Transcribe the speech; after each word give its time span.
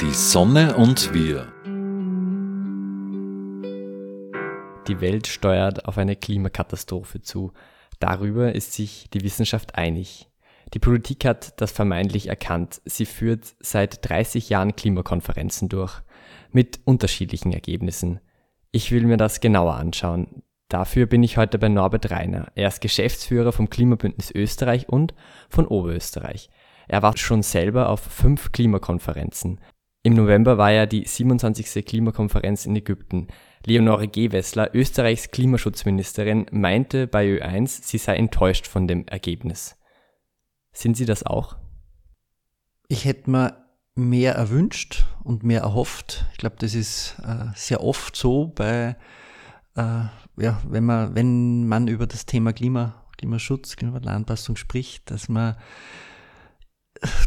Die 0.00 0.12
Sonne 0.12 0.76
und 0.76 1.12
wir. 1.14 1.52
Die 4.86 5.00
Welt 5.00 5.26
steuert 5.26 5.86
auf 5.86 5.98
eine 5.98 6.14
Klimakatastrophe 6.14 7.22
zu. 7.22 7.52
Darüber 8.00 8.54
ist 8.54 8.74
sich 8.74 9.08
die 9.12 9.22
Wissenschaft 9.22 9.76
einig. 9.76 10.28
Die 10.74 10.78
Politik 10.78 11.24
hat 11.24 11.60
das 11.60 11.72
vermeintlich 11.72 12.28
erkannt. 12.28 12.82
Sie 12.84 13.06
führt 13.06 13.54
seit 13.60 14.08
30 14.08 14.48
Jahren 14.50 14.76
Klimakonferenzen 14.76 15.68
durch, 15.68 16.02
mit 16.50 16.80
unterschiedlichen 16.84 17.52
Ergebnissen. 17.52 18.20
Ich 18.72 18.90
will 18.92 19.04
mir 19.04 19.16
das 19.16 19.40
genauer 19.40 19.74
anschauen. 19.74 20.42
Dafür 20.68 21.06
bin 21.06 21.22
ich 21.22 21.36
heute 21.36 21.58
bei 21.58 21.68
Norbert 21.68 22.10
Reiner. 22.10 22.50
Er 22.54 22.68
ist 22.68 22.80
Geschäftsführer 22.80 23.52
vom 23.52 23.70
Klimabündnis 23.70 24.30
Österreich 24.30 24.88
und 24.88 25.14
von 25.48 25.66
Oberösterreich. 25.66 26.48
Er 26.88 27.02
war 27.02 27.16
schon 27.16 27.42
selber 27.42 27.88
auf 27.88 28.00
fünf 28.00 28.52
Klimakonferenzen. 28.52 29.60
Im 30.02 30.14
November 30.14 30.58
war 30.58 30.70
er 30.70 30.86
die 30.86 31.06
27. 31.06 31.84
Klimakonferenz 31.84 32.66
in 32.66 32.76
Ägypten. 32.76 33.28
Leonore 33.64 34.08
Gewessler, 34.08 34.74
Österreichs 34.74 35.30
Klimaschutzministerin, 35.30 36.46
meinte 36.50 37.06
bei 37.06 37.26
Ö1, 37.26 37.80
sie 37.82 37.96
sei 37.96 38.16
enttäuscht 38.16 38.66
von 38.66 38.86
dem 38.86 39.06
Ergebnis. 39.06 39.78
Sind 40.72 40.96
Sie 40.96 41.06
das 41.06 41.24
auch? 41.24 41.56
Ich 42.88 43.06
hätte 43.06 43.30
mir 43.30 43.64
mehr 43.94 44.34
erwünscht 44.34 45.04
und 45.22 45.42
mehr 45.42 45.62
erhofft. 45.62 46.26
Ich 46.32 46.38
glaube, 46.38 46.56
das 46.58 46.74
ist 46.74 47.16
äh, 47.24 47.46
sehr 47.54 47.82
oft 47.82 48.14
so 48.16 48.48
bei, 48.48 48.96
äh, 49.76 50.04
ja, 50.36 50.60
wenn 50.68 50.84
man, 50.84 51.14
wenn 51.14 51.66
man 51.66 51.88
über 51.88 52.06
das 52.06 52.26
Thema 52.26 52.52
Klima, 52.52 53.04
Klimaschutz, 53.16 53.76
Klimaanpassung 53.76 54.56
spricht, 54.56 55.10
dass 55.10 55.28
man 55.28 55.56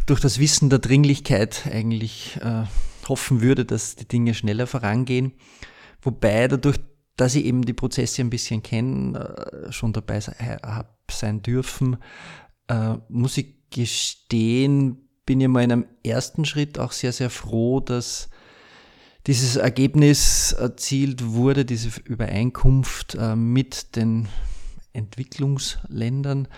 durch 0.06 0.20
das 0.20 0.38
Wissen 0.38 0.70
der 0.70 0.78
Dringlichkeit 0.78 1.66
eigentlich 1.70 2.38
äh, 2.42 2.64
hoffen 3.08 3.40
würde, 3.40 3.64
dass 3.64 3.96
die 3.96 4.08
Dinge 4.08 4.34
schneller 4.34 4.66
vorangehen. 4.66 5.32
Wobei 6.02 6.48
dadurch, 6.48 6.78
dass 7.16 7.34
ich 7.34 7.44
eben 7.44 7.62
die 7.62 7.72
Prozesse 7.72 8.22
ein 8.22 8.30
bisschen 8.30 8.62
kenne, 8.62 9.18
äh, 9.18 9.72
schon 9.72 9.92
dabei 9.92 10.20
habe 10.20 10.88
sein 11.10 11.42
dürfen, 11.42 11.96
äh, 12.68 12.94
muss 13.08 13.38
ich 13.38 13.70
gestehen, 13.70 15.08
bin 15.26 15.40
ich 15.40 15.48
mal 15.48 15.64
in 15.64 15.72
einem 15.72 15.86
ersten 16.02 16.44
Schritt 16.44 16.78
auch 16.78 16.92
sehr, 16.92 17.12
sehr 17.12 17.30
froh, 17.30 17.80
dass 17.80 18.30
dieses 19.26 19.56
Ergebnis 19.56 20.52
erzielt 20.52 21.24
wurde, 21.24 21.64
diese 21.64 22.00
Übereinkunft 22.04 23.14
äh, 23.14 23.36
mit 23.36 23.96
den 23.96 24.28
Entwicklungsländern, 24.92 26.48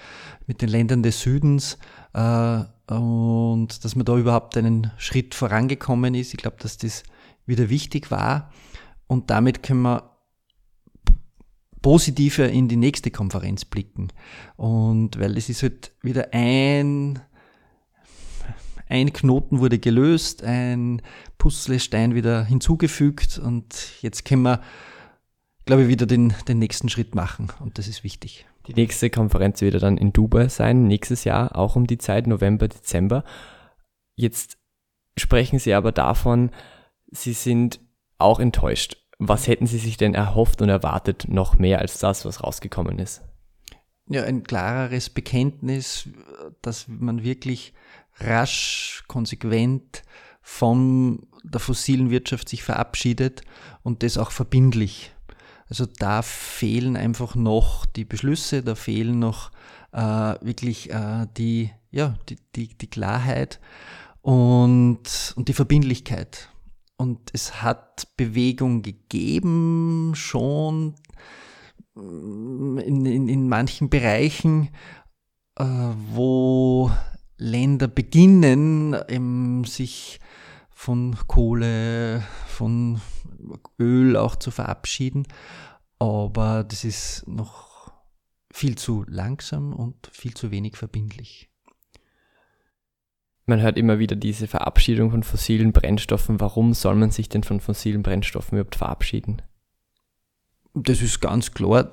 mit 0.46 0.62
den 0.62 0.68
Ländern 0.68 1.02
des 1.02 1.20
Südens 1.20 1.78
äh, 2.14 2.62
und 2.92 3.84
dass 3.84 3.96
man 3.96 4.04
da 4.04 4.16
überhaupt 4.16 4.56
einen 4.56 4.92
Schritt 4.98 5.34
vorangekommen 5.34 6.14
ist. 6.14 6.32
Ich 6.34 6.38
glaube, 6.38 6.56
dass 6.60 6.76
das 6.78 7.02
wieder 7.46 7.68
wichtig 7.68 8.10
war 8.10 8.50
und 9.06 9.30
damit 9.30 9.62
können 9.62 9.82
wir 9.82 10.10
positiver 11.82 12.48
in 12.48 12.68
die 12.68 12.76
nächste 12.76 13.10
Konferenz 13.10 13.64
blicken. 13.64 14.08
Und 14.56 15.18
weil 15.18 15.36
es 15.36 15.48
ist 15.48 15.62
halt 15.62 15.92
wieder 16.02 16.28
ein, 16.32 17.20
ein 18.90 19.12
Knoten 19.12 19.60
wurde 19.60 19.78
gelöst, 19.78 20.42
ein 20.42 21.00
Puzzlestein 21.38 22.14
wieder 22.14 22.44
hinzugefügt 22.44 23.38
und 23.38 23.92
jetzt 24.02 24.24
können 24.24 24.42
wir, 24.42 24.60
glaube 25.64 25.82
ich, 25.84 25.88
wieder 25.88 26.06
den, 26.06 26.34
den 26.48 26.58
nächsten 26.58 26.88
Schritt 26.88 27.14
machen 27.14 27.48
und 27.60 27.78
das 27.78 27.86
ist 27.88 28.04
wichtig. 28.04 28.46
Die 28.66 28.74
nächste 28.74 29.08
Konferenz 29.08 29.60
wird 29.62 29.80
dann 29.82 29.96
in 29.96 30.12
Dubai 30.12 30.48
sein, 30.48 30.86
nächstes 30.86 31.24
Jahr, 31.24 31.56
auch 31.56 31.76
um 31.76 31.86
die 31.86 31.98
Zeit 31.98 32.26
November, 32.26 32.68
Dezember. 32.68 33.24
Jetzt 34.16 34.58
sprechen 35.16 35.58
Sie 35.58 35.72
aber 35.72 35.92
davon, 35.92 36.50
Sie 37.10 37.32
sind 37.32 37.80
auch 38.18 38.40
enttäuscht. 38.40 38.96
Was 39.18 39.46
hätten 39.46 39.66
Sie 39.66 39.78
sich 39.78 39.96
denn 39.96 40.14
erhofft 40.14 40.62
und 40.62 40.68
erwartet 40.68 41.26
noch 41.28 41.58
mehr 41.58 41.78
als 41.78 41.98
das, 42.00 42.24
was 42.24 42.42
rausgekommen 42.42 42.98
ist? 42.98 43.22
Ja, 44.08 44.24
ein 44.24 44.42
klareres 44.42 45.10
Bekenntnis, 45.10 46.08
dass 46.62 46.88
man 46.88 47.22
wirklich 47.22 47.72
rasch, 48.20 49.04
konsequent 49.08 50.02
von 50.42 51.26
der 51.42 51.60
fossilen 51.60 52.10
Wirtschaft 52.10 52.48
sich 52.48 52.62
verabschiedet 52.62 53.42
und 53.82 54.02
das 54.02 54.18
auch 54.18 54.30
verbindlich. 54.30 55.12
Also 55.68 55.86
da 55.86 56.22
fehlen 56.22 56.96
einfach 56.96 57.34
noch 57.34 57.86
die 57.86 58.04
Beschlüsse, 58.04 58.62
da 58.62 58.74
fehlen 58.74 59.20
noch 59.20 59.52
äh, 59.92 60.00
wirklich 60.00 60.90
äh, 60.90 61.26
die, 61.36 61.70
ja, 61.90 62.18
die, 62.28 62.38
die, 62.56 62.76
die 62.76 62.90
Klarheit 62.90 63.60
und, 64.20 65.34
und 65.36 65.48
die 65.48 65.52
Verbindlichkeit. 65.52 66.48
Und 66.96 67.30
es 67.32 67.62
hat 67.62 68.08
Bewegung 68.16 68.82
gegeben, 68.82 70.12
schon 70.14 70.96
mm, 71.94 72.78
in, 72.78 73.06
in, 73.06 73.28
in 73.28 73.48
manchen 73.48 73.88
Bereichen, 73.88 74.68
äh, 75.56 75.64
wo 75.64 76.90
Länder 77.40 77.88
beginnen, 77.88 78.96
ähm, 79.08 79.64
sich 79.64 80.20
von 80.70 81.16
Kohle, 81.26 82.22
von 82.46 83.00
Öl 83.78 84.16
auch 84.16 84.36
zu 84.36 84.50
verabschieden. 84.50 85.26
Aber 85.98 86.64
das 86.64 86.84
ist 86.84 87.26
noch 87.26 87.92
viel 88.52 88.76
zu 88.76 89.04
langsam 89.08 89.72
und 89.72 90.10
viel 90.12 90.34
zu 90.34 90.50
wenig 90.50 90.76
verbindlich. 90.76 91.50
Man 93.46 93.60
hört 93.60 93.78
immer 93.78 93.98
wieder 93.98 94.16
diese 94.16 94.46
Verabschiedung 94.46 95.10
von 95.10 95.22
fossilen 95.22 95.72
Brennstoffen. 95.72 96.40
Warum 96.40 96.72
soll 96.72 96.94
man 96.94 97.10
sich 97.10 97.28
denn 97.28 97.42
von 97.42 97.60
fossilen 97.60 98.02
Brennstoffen 98.02 98.58
überhaupt 98.58 98.76
verabschieden? 98.76 99.42
Das 100.74 101.02
ist 101.02 101.20
ganz 101.20 101.52
klar, 101.52 101.90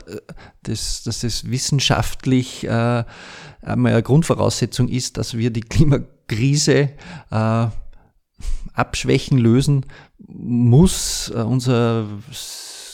dass, 0.64 1.04
dass 1.04 1.22
das 1.22 1.50
wissenschaftlich 1.50 2.64
äh, 2.64 3.04
einmal 3.62 3.94
eine 3.94 4.04
Grundvoraussetzung 4.04 4.88
ist, 4.88 5.18
dass 5.18 5.36
wir 5.36 5.50
die 5.50 5.62
Klimakrise 5.62 6.92
äh, 7.32 7.68
abschwächen, 8.74 9.40
lösen, 9.40 9.86
muss 10.28 11.32
äh, 11.34 11.42
unser 11.42 12.06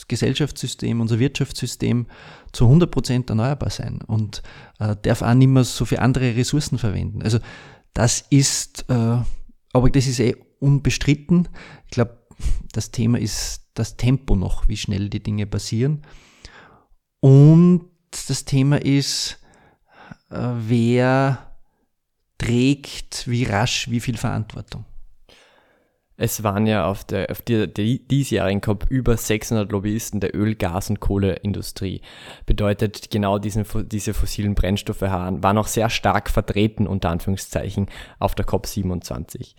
Gesellschaftssystem, 0.08 1.00
unser 1.00 1.18
Wirtschaftssystem 1.18 2.06
zu 2.52 2.66
100% 2.66 3.28
erneuerbar 3.28 3.70
sein 3.70 4.00
und 4.06 4.42
äh, 4.78 4.96
darf 5.02 5.22
auch 5.22 5.34
nicht 5.34 5.48
mehr 5.48 5.64
so 5.64 5.84
viele 5.84 6.02
andere 6.02 6.36
Ressourcen 6.36 6.78
verwenden. 6.78 7.22
Also 7.22 7.38
das 7.92 8.24
ist, 8.30 8.86
äh, 8.88 9.18
aber 9.72 9.90
das 9.90 10.06
ist 10.06 10.20
eh 10.20 10.36
unbestritten. 10.60 11.48
Ich 11.86 11.90
glaube, 11.90 12.18
das 12.72 12.90
Thema 12.90 13.18
ist 13.18 13.63
das 13.74 13.96
Tempo 13.96 14.36
noch, 14.36 14.68
wie 14.68 14.76
schnell 14.76 15.08
die 15.08 15.22
Dinge 15.22 15.46
passieren. 15.46 16.02
Und 17.20 17.90
das 18.10 18.44
Thema 18.44 18.80
ist, 18.80 19.40
äh, 20.30 20.38
wer 20.38 21.54
trägt 22.38 23.28
wie 23.28 23.44
rasch 23.44 23.90
wie 23.90 24.00
viel 24.00 24.16
Verantwortung. 24.16 24.84
Es 26.16 26.44
waren 26.44 26.66
ja 26.66 26.86
auf 26.86 27.02
der, 27.02 27.28
auf 27.30 27.42
der, 27.42 27.66
der 27.66 27.84
diesjährigen 27.84 28.60
COP 28.60 28.86
über 28.88 29.16
600 29.16 29.70
Lobbyisten 29.72 30.20
der 30.20 30.34
Öl-, 30.34 30.54
Gas- 30.54 30.88
und 30.88 31.00
Kohleindustrie. 31.00 32.02
Bedeutet, 32.46 33.10
genau 33.10 33.38
diesen, 33.38 33.64
diese 33.88 34.14
fossilen 34.14 34.54
Brennstoffe 34.54 35.00
waren 35.00 35.58
auch 35.58 35.66
sehr 35.66 35.90
stark 35.90 36.30
vertreten, 36.30 36.86
unter 36.86 37.10
Anführungszeichen, 37.10 37.88
auf 38.20 38.36
der 38.36 38.44
COP 38.44 38.66
27. 38.66 39.56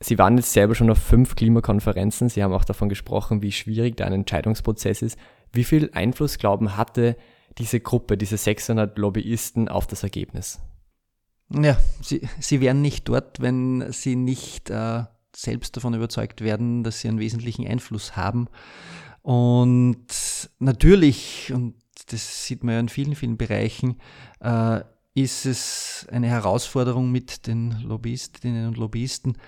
Sie 0.00 0.18
waren 0.18 0.36
jetzt 0.36 0.52
selber 0.52 0.74
schon 0.74 0.90
auf 0.90 0.98
fünf 0.98 1.36
Klimakonferenzen. 1.36 2.28
Sie 2.28 2.42
haben 2.42 2.52
auch 2.52 2.64
davon 2.64 2.88
gesprochen, 2.88 3.42
wie 3.42 3.52
schwierig 3.52 3.96
da 3.96 4.04
ein 4.04 4.12
Entscheidungsprozess 4.12 5.02
ist. 5.02 5.18
Wie 5.52 5.64
viel 5.64 5.90
Einfluss, 5.94 6.38
glauben, 6.38 6.76
hatte 6.76 7.16
diese 7.58 7.80
Gruppe, 7.80 8.18
diese 8.18 8.36
600 8.36 8.98
Lobbyisten 8.98 9.68
auf 9.68 9.86
das 9.86 10.02
Ergebnis? 10.02 10.60
Ja, 11.48 11.78
sie, 12.02 12.28
sie 12.40 12.60
wären 12.60 12.82
nicht 12.82 13.08
dort, 13.08 13.40
wenn 13.40 13.90
sie 13.92 14.16
nicht 14.16 14.68
äh, 14.68 15.04
selbst 15.34 15.76
davon 15.76 15.94
überzeugt 15.94 16.42
werden, 16.42 16.82
dass 16.82 17.00
sie 17.00 17.08
einen 17.08 17.20
wesentlichen 17.20 17.66
Einfluss 17.66 18.16
haben. 18.16 18.48
Und 19.22 20.06
natürlich, 20.58 21.52
und 21.54 21.74
das 22.10 22.46
sieht 22.46 22.64
man 22.64 22.74
ja 22.74 22.80
in 22.80 22.88
vielen, 22.88 23.14
vielen 23.14 23.36
Bereichen, 23.36 23.98
äh, 24.40 24.80
ist 25.16 25.46
es 25.46 26.06
eine 26.12 26.28
Herausforderung, 26.28 27.10
mit 27.10 27.46
den 27.46 27.80
Lobbyistinnen 27.80 28.68
und 28.68 28.76
Lobbyisten 28.76 29.38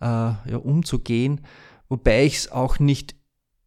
äh, 0.00 0.04
ja, 0.04 0.56
umzugehen, 0.62 1.40
wobei 1.88 2.24
ich 2.24 2.36
es 2.36 2.52
auch 2.52 2.78
nicht 2.78 3.16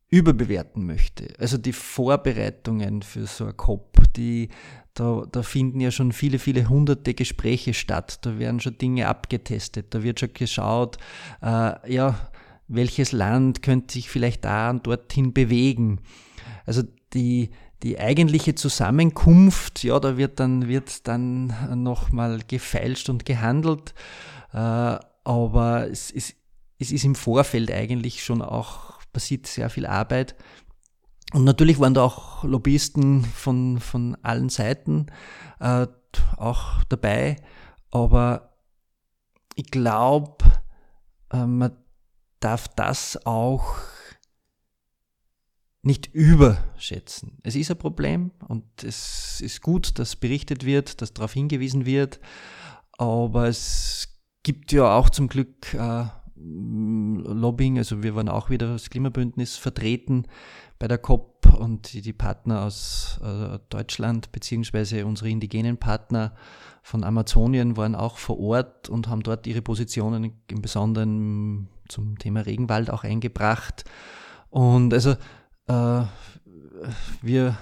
überbewerten 0.08 0.86
möchte. 0.86 1.34
Also 1.38 1.58
die 1.58 1.74
Vorbereitungen 1.74 3.02
für 3.02 3.28
so 3.28 3.46
ein 3.46 3.58
COP, 3.58 4.00
die 4.16 4.48
da, 4.94 5.26
da 5.30 5.44
finden 5.44 5.82
ja 5.82 5.92
schon 5.92 6.14
viele, 6.14 6.40
viele 6.40 6.70
hunderte 6.70 7.14
Gespräche 7.14 7.74
statt. 7.74 8.20
Da 8.22 8.40
werden 8.40 8.62
schon 8.62 8.78
Dinge 8.78 9.08
abgetestet. 9.08 9.94
Da 9.94 10.02
wird 10.02 10.22
schon 10.22 10.34
geschaut, 10.34 10.98
äh, 11.42 11.94
ja, 11.94 12.32
welches 12.70 13.12
Land 13.12 13.62
könnte 13.64 13.94
sich 13.94 14.10
vielleicht 14.10 14.46
da 14.46 14.70
und 14.70 14.88
dorthin 14.88 15.34
bewegen. 15.34 16.00
Also 16.66 16.84
die, 17.14 17.50
die 17.84 18.00
eigentliche 18.00 18.56
Zusammenkunft, 18.56 19.84
ja, 19.84 20.00
da 20.00 20.18
wird 20.18 20.40
dann, 20.40 20.68
wird 20.68 21.08
dann 21.08 21.54
nochmal 21.81 22.42
gefeilscht 22.48 23.10
und 23.10 23.26
gehandelt. 23.26 23.94
Äh, 24.54 24.58
aber 25.24 25.88
es, 25.90 26.12
es, 26.12 26.36
es 26.78 26.92
ist 26.92 27.06
im 27.06 27.16
Vorfeld 27.16 27.72
eigentlich 27.72 28.24
schon 28.24 28.42
auch 28.42 29.00
passiert 29.12 29.48
sehr 29.48 29.70
viel 29.70 29.86
Arbeit. 29.86 30.36
Und 31.34 31.44
natürlich 31.44 31.80
waren 31.80 31.94
da 31.94 32.04
auch 32.04 32.44
Lobbyisten 32.44 33.24
von, 33.24 33.80
von 33.80 34.18
allen 34.24 34.50
Seiten 34.50 35.08
äh, 35.60 35.88
auch 36.38 36.84
dabei. 36.90 37.36
Aber 37.92 38.56
ich 39.56 39.70
glaube, 39.70 40.46
äh, 41.31 41.46
man 41.46 41.76
darf 42.40 42.68
das 42.70 43.26
auch 43.26 43.76
nicht 45.81 46.08
überschätzen. 46.14 47.38
Es 47.44 47.56
ist 47.56 47.72
ein 47.72 47.78
Problem 47.78 48.31
und 48.48 48.64
es 48.84 49.42
ist 49.42 49.62
gut, 49.62 49.98
dass 49.98 50.16
berichtet 50.16 50.66
wird, 50.66 51.02
dass 51.02 51.14
darauf 51.14 51.34
hingewiesen 51.34 51.86
wird, 51.86 52.20
aber 52.98 53.48
es 53.48 54.10
gibt 54.44 54.72
ja 54.72 54.96
auch 54.96 55.10
zum 55.10 55.28
Glück 55.28 55.74
äh, 55.74 56.06
Lobbying, 56.36 57.78
also 57.78 58.02
wir 58.02 58.16
waren 58.16 58.30
auch 58.30 58.50
wieder 58.50 58.74
das 58.74 58.90
Klimabündnis 58.90 59.58
vertreten 59.58 60.26
bei 60.80 60.88
der 60.88 60.98
COP 60.98 61.54
und 61.60 61.92
die, 61.94 62.02
die 62.02 62.14
Partner 62.14 62.64
aus 62.64 63.20
äh, 63.24 63.60
Deutschland 63.70 64.31
beziehungsweise 64.31 65.06
unsere 65.06 65.30
indigenen 65.30 65.78
Partner 65.78 66.34
von 66.81 67.04
Amazonien 67.04 67.76
waren 67.76 67.96
auch 67.96 68.18
vor 68.18 68.40
Ort 68.40 68.88
und 68.88 69.10
haben 69.10 69.22
dort 69.22 69.48
ihre 69.48 69.62
Positionen 69.62 70.34
im 70.48 70.62
Besonderen 70.62 71.68
zum 71.90 72.18
Thema 72.18 72.42
Regenwald 72.42 72.90
auch 72.90 73.04
eingebracht. 73.04 73.84
Und 74.50 74.94
also 74.94 75.16
äh, 75.69 76.04
wir, 77.21 77.57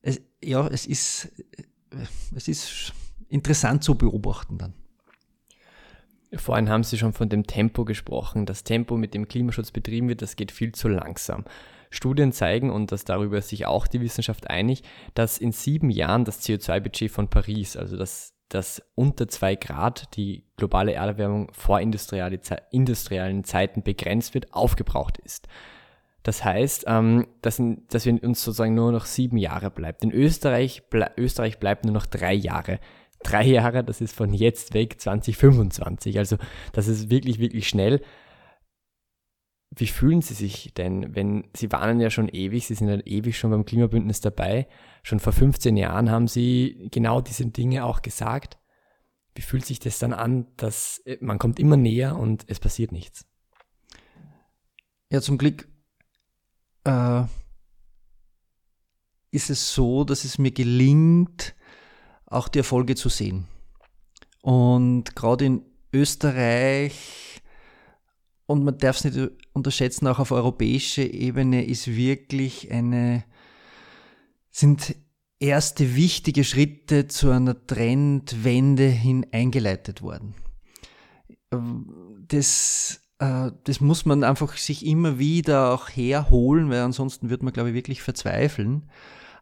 es, 0.00 0.20
ja, 0.42 0.66
es 0.66 0.86
ist, 0.86 1.30
es 2.34 2.48
ist 2.48 2.92
interessant 3.28 3.84
zu 3.84 3.94
beobachten 3.94 4.58
dann. 4.58 4.74
Vorhin 6.34 6.70
haben 6.70 6.82
Sie 6.82 6.96
schon 6.96 7.12
von 7.12 7.28
dem 7.28 7.46
Tempo 7.46 7.84
gesprochen. 7.84 8.46
Das 8.46 8.64
Tempo, 8.64 8.96
mit 8.96 9.12
dem 9.12 9.28
Klimaschutz 9.28 9.70
betrieben 9.70 10.08
wird, 10.08 10.22
das 10.22 10.36
geht 10.36 10.50
viel 10.50 10.72
zu 10.72 10.88
langsam. 10.88 11.44
Studien 11.90 12.32
zeigen, 12.32 12.70
und 12.70 12.90
dass 12.90 13.04
darüber 13.04 13.36
ist 13.36 13.50
sich 13.50 13.66
auch 13.66 13.86
die 13.86 14.00
Wissenschaft 14.00 14.48
einig, 14.48 14.82
dass 15.12 15.36
in 15.36 15.52
sieben 15.52 15.90
Jahren 15.90 16.24
das 16.24 16.40
CO2-Budget 16.42 17.10
von 17.10 17.28
Paris, 17.28 17.76
also 17.76 17.98
das, 17.98 18.32
das 18.48 18.82
unter 18.94 19.28
zwei 19.28 19.56
Grad 19.56 20.16
die 20.16 20.46
globale 20.56 20.94
Erderwärmung 20.94 21.52
vor 21.52 21.80
industriellen 21.80 23.44
Zeiten 23.44 23.82
begrenzt 23.82 24.32
wird, 24.32 24.54
aufgebraucht 24.54 25.18
ist. 25.18 25.48
Das 26.22 26.44
heißt, 26.44 26.84
ähm, 26.86 27.26
dass, 27.40 27.60
dass 27.88 28.06
wir 28.06 28.22
uns 28.22 28.42
sozusagen 28.42 28.74
nur 28.74 28.92
noch 28.92 29.06
sieben 29.06 29.36
Jahre 29.36 29.70
bleibt. 29.70 30.04
In 30.04 30.12
Österreich, 30.12 30.88
ble 30.88 31.10
Österreich 31.16 31.58
bleibt 31.58 31.84
nur 31.84 31.94
noch 31.94 32.06
drei 32.06 32.32
Jahre. 32.34 32.78
Drei 33.24 33.44
Jahre, 33.44 33.84
das 33.84 34.00
ist 34.00 34.14
von 34.14 34.32
jetzt 34.32 34.74
weg 34.74 35.00
2025. 35.00 36.18
Also 36.18 36.36
das 36.72 36.88
ist 36.88 37.10
wirklich, 37.10 37.38
wirklich 37.38 37.68
schnell. 37.68 38.00
Wie 39.74 39.86
fühlen 39.86 40.20
Sie 40.20 40.34
sich 40.34 40.74
denn, 40.74 41.14
wenn 41.14 41.48
Sie 41.56 41.72
warnen 41.72 41.98
ja 41.98 42.10
schon 42.10 42.28
ewig, 42.28 42.66
Sie 42.66 42.74
sind 42.74 42.88
ja 42.88 42.98
ewig 43.04 43.38
schon 43.38 43.50
beim 43.50 43.64
Klimabündnis 43.64 44.20
dabei, 44.20 44.68
schon 45.02 45.18
vor 45.18 45.32
15 45.32 45.76
Jahren 45.76 46.10
haben 46.10 46.28
Sie 46.28 46.88
genau 46.90 47.20
diese 47.20 47.46
Dinge 47.46 47.84
auch 47.84 48.02
gesagt. 48.02 48.58
Wie 49.34 49.42
fühlt 49.42 49.64
sich 49.64 49.78
das 49.78 49.98
dann 49.98 50.12
an, 50.12 50.46
dass 50.58 50.98
äh, 51.06 51.16
man 51.20 51.38
kommt 51.38 51.58
immer 51.58 51.78
näher 51.78 52.18
und 52.18 52.44
es 52.48 52.60
passiert 52.60 52.92
nichts? 52.92 53.26
Ja, 55.10 55.22
zum 55.22 55.38
Glück 55.38 55.68
äh, 56.84 57.24
ist 59.30 59.50
es 59.50 59.74
so, 59.74 60.04
dass 60.04 60.24
es 60.24 60.38
mir 60.38 60.50
gelingt, 60.50 61.54
auch 62.26 62.48
die 62.48 62.58
Erfolge 62.58 62.94
zu 62.94 63.08
sehen. 63.08 63.46
Und 64.42 65.14
gerade 65.14 65.44
in 65.46 65.62
Österreich 65.92 67.32
und 68.52 68.64
man 68.64 68.76
darf 68.76 68.98
es 68.98 69.04
nicht 69.04 69.30
unterschätzen, 69.54 70.06
auch 70.06 70.18
auf 70.18 70.30
europäischer 70.30 71.04
Ebene 71.04 71.64
ist 71.64 71.86
wirklich 71.88 72.70
eine, 72.70 73.24
sind 74.50 74.94
erste 75.38 75.96
wichtige 75.96 76.44
Schritte 76.44 77.08
zu 77.08 77.30
einer 77.30 77.66
Trendwende 77.66 78.86
hin 78.86 79.26
eingeleitet 79.32 80.02
worden. 80.02 80.34
Das, 82.28 83.00
das 83.18 83.80
muss 83.80 84.04
man 84.04 84.24
einfach 84.24 84.56
sich 84.56 84.84
immer 84.84 85.18
wieder 85.18 85.72
auch 85.72 85.88
herholen, 85.88 86.70
weil 86.70 86.80
ansonsten 86.80 87.30
wird 87.30 87.42
man, 87.42 87.52
glaube 87.52 87.70
ich, 87.70 87.74
wirklich 87.74 88.02
verzweifeln. 88.02 88.90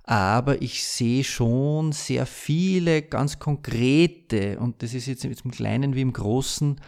Aber 0.04 0.60
ich 0.60 0.84
sehe 0.84 1.24
schon 1.24 1.92
sehr 1.92 2.26
viele 2.26 3.02
ganz 3.02 3.38
konkrete, 3.38 4.58
und 4.58 4.82
das 4.82 4.92
ist 4.92 5.06
jetzt 5.06 5.24
im 5.24 5.50
Kleinen 5.50 5.94
wie 5.94 6.00
im 6.00 6.12
Großen, 6.12 6.80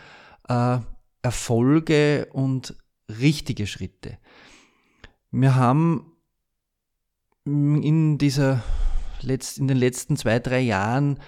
äh, 0.49 0.79
Erfolge 1.23 2.29
und 2.33 2.77
richtige 3.09 3.67
Schritte. 3.67 4.19
Wir 5.31 5.55
haben 5.55 6.13
in 7.45 8.19
dieser 8.19 8.63
in 9.25 9.69
den 9.69 9.77
letzten 9.77 10.17
zwei, 10.17 10.41
drei 10.41 10.61
Jahren 10.61 11.19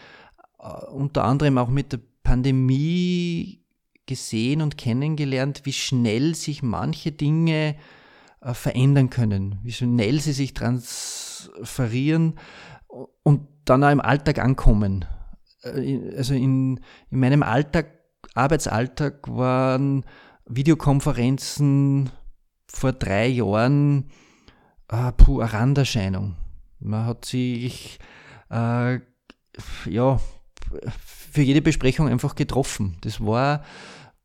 äh, 0.58 0.84
unter 0.86 1.24
anderem 1.24 1.58
auch 1.58 1.68
mit 1.68 1.92
der 1.92 2.00
Pandemie 2.22 3.63
gesehen 4.06 4.62
und 4.62 4.76
kennengelernt, 4.78 5.62
wie 5.64 5.72
schnell 5.72 6.34
sich 6.34 6.62
manche 6.62 7.12
Dinge 7.12 7.76
äh, 8.40 8.54
verändern 8.54 9.10
können, 9.10 9.58
wie 9.62 9.72
schnell 9.72 10.20
sie 10.20 10.32
sich 10.32 10.54
transferieren 10.54 12.38
und 13.22 13.48
dann 13.64 13.84
auch 13.84 13.90
im 13.90 14.00
Alltag 14.00 14.38
ankommen. 14.38 15.04
Äh, 15.62 16.16
also 16.16 16.34
in, 16.34 16.80
in 17.10 17.20
meinem 17.20 17.42
Alltag 17.42 17.86
Arbeitsalltag 18.34 19.28
waren 19.28 20.04
Videokonferenzen 20.46 22.10
vor 22.66 22.92
drei 22.92 23.28
Jahren 23.28 24.10
äh, 24.88 25.12
puh, 25.12 25.40
eine 25.40 25.52
Randerscheinung. 25.52 26.36
Man 26.80 27.06
hat 27.06 27.24
sich 27.24 27.98
äh, 28.50 29.00
ja, 29.86 30.20
für 31.34 31.42
jede 31.42 31.62
Besprechung 31.62 32.08
einfach 32.08 32.36
getroffen. 32.36 32.96
Das 33.00 33.20
war 33.20 33.58
ein 33.58 33.64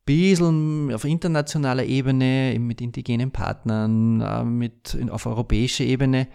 bisschen 0.04 0.94
auf 0.94 1.04
internationaler 1.04 1.84
Ebene, 1.84 2.56
mit 2.60 2.80
indigenen 2.80 3.32
Partnern, 3.32 4.20
äh, 4.20 4.44
mit, 4.44 4.96
auf 5.10 5.26
europäischer 5.26 5.84
Ebene. 5.84 6.28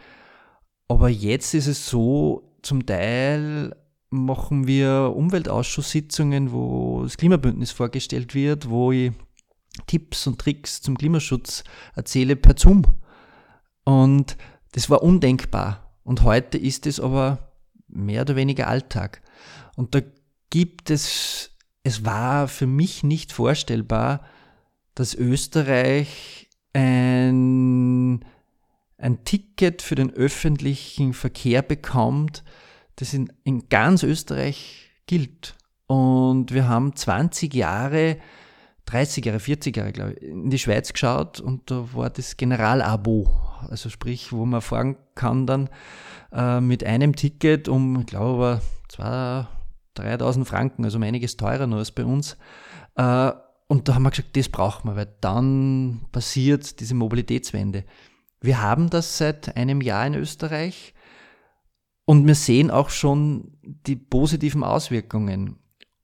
Aber 0.89 1.07
jetzt 1.07 1.53
ist 1.53 1.67
es 1.67 1.87
so, 1.87 2.57
zum 2.61 2.85
Teil 2.85 3.73
machen 4.09 4.67
wir 4.67 5.13
Umweltausschusssitzungen, 5.15 6.51
wo 6.51 7.03
das 7.03 7.15
Klimabündnis 7.15 7.71
vorgestellt 7.71 8.35
wird, 8.35 8.69
wo 8.69 8.91
ich 8.91 9.13
Tipps 9.87 10.27
und 10.27 10.39
Tricks 10.39 10.81
zum 10.81 10.97
Klimaschutz 10.97 11.63
erzähle 11.95 12.35
per 12.35 12.57
Zoom. 12.57 12.83
Und 13.85 14.35
das 14.73 14.89
war 14.89 15.03
undenkbar. 15.03 15.95
Und 16.03 16.23
heute 16.23 16.57
ist 16.57 16.85
es 16.85 16.99
aber 16.99 17.53
mehr 17.87 18.23
oder 18.23 18.35
weniger 18.35 18.67
Alltag. 18.67 19.21
Und 19.77 19.95
da 19.95 20.01
gibt 20.55 20.89
es, 20.89 21.51
es 21.83 22.05
war 22.05 22.47
für 22.47 22.65
mich 22.65 23.03
nicht 23.03 23.33
vorstellbar, 23.33 24.21
dass 24.93 25.13
Österreich 25.13 26.47
ein, 26.71 28.23
ein 28.97 29.25
Ticket 29.25 29.81
für 29.81 29.95
den 29.95 30.13
öffentlichen 30.13 31.11
Verkehr 31.11 31.61
bekommt, 31.61 32.45
das 32.95 33.13
in, 33.13 33.33
in 33.43 33.67
ganz 33.67 34.03
Österreich 34.03 34.91
gilt. 35.07 35.55
Und 35.87 36.53
wir 36.53 36.69
haben 36.69 36.95
20 36.95 37.53
Jahre, 37.53 38.15
30 38.85 39.25
Jahre, 39.25 39.41
40 39.41 39.75
Jahre, 39.75 39.91
glaube 39.91 40.13
ich, 40.13 40.21
in 40.21 40.49
die 40.49 40.59
Schweiz 40.59 40.93
geschaut 40.93 41.41
und 41.41 41.69
da 41.69 41.89
war 41.91 42.09
das 42.09 42.37
Generalabo. 42.37 43.29
Also 43.67 43.89
sprich, 43.89 44.31
wo 44.31 44.45
man 44.45 44.61
fahren 44.61 44.95
kann 45.15 45.47
dann 45.47 45.69
äh, 46.31 46.61
mit 46.61 46.85
einem 46.85 47.13
Ticket 47.13 47.67
um, 47.67 47.99
ich 47.99 48.05
glaube, 48.05 48.61
2.000, 48.89 49.47
3.000 49.95 50.45
Franken, 50.45 50.85
also 50.85 50.97
um 50.97 51.03
einiges 51.03 51.37
teurer 51.37 51.67
nur 51.67 51.79
als 51.79 51.91
bei 51.91 52.05
uns. 52.05 52.37
Äh, 52.95 53.31
und 53.67 53.87
da 53.87 53.95
haben 53.95 54.03
wir 54.03 54.11
gesagt, 54.11 54.37
das 54.37 54.49
brauchen 54.49 54.89
wir, 54.89 54.95
weil 54.95 55.15
dann 55.21 56.05
passiert 56.11 56.79
diese 56.79 56.93
Mobilitätswende. 56.93 57.83
Wir 58.41 58.61
haben 58.61 58.89
das 58.89 59.17
seit 59.17 59.57
einem 59.57 59.81
Jahr 59.81 60.05
in 60.05 60.15
Österreich. 60.15 60.93
Und 62.05 62.27
wir 62.27 62.35
sehen 62.35 62.69
auch 62.69 62.89
schon 62.89 63.57
die 63.63 63.95
positiven 63.95 64.63
Auswirkungen. 64.63 65.57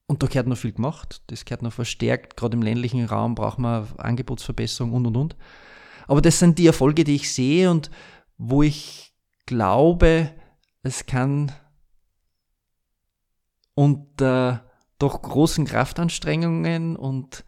Und 0.07 0.23
da 0.23 0.27
gehört 0.27 0.47
noch 0.47 0.57
viel 0.57 0.73
gemacht, 0.73 1.21
das 1.27 1.45
gehört 1.45 1.61
noch 1.61 1.71
verstärkt. 1.71 2.35
Gerade 2.35 2.57
im 2.57 2.63
ländlichen 2.63 3.05
Raum 3.05 3.35
braucht 3.35 3.59
man 3.59 3.87
Angebotsverbesserung 3.97 4.91
und 4.93 5.05
und 5.05 5.15
und. 5.15 5.35
Aber 6.07 6.21
das 6.21 6.39
sind 6.39 6.57
die 6.57 6.67
Erfolge, 6.67 7.03
die 7.03 7.15
ich 7.15 7.31
sehe 7.31 7.69
und 7.69 7.91
wo 8.37 8.63
ich 8.63 9.13
glaube, 9.45 10.31
es 10.83 11.05
kann 11.05 11.51
unter 13.73 14.65
doch 14.99 15.21
großen 15.21 15.65
Kraftanstrengungen 15.65 16.95
und 16.95 17.43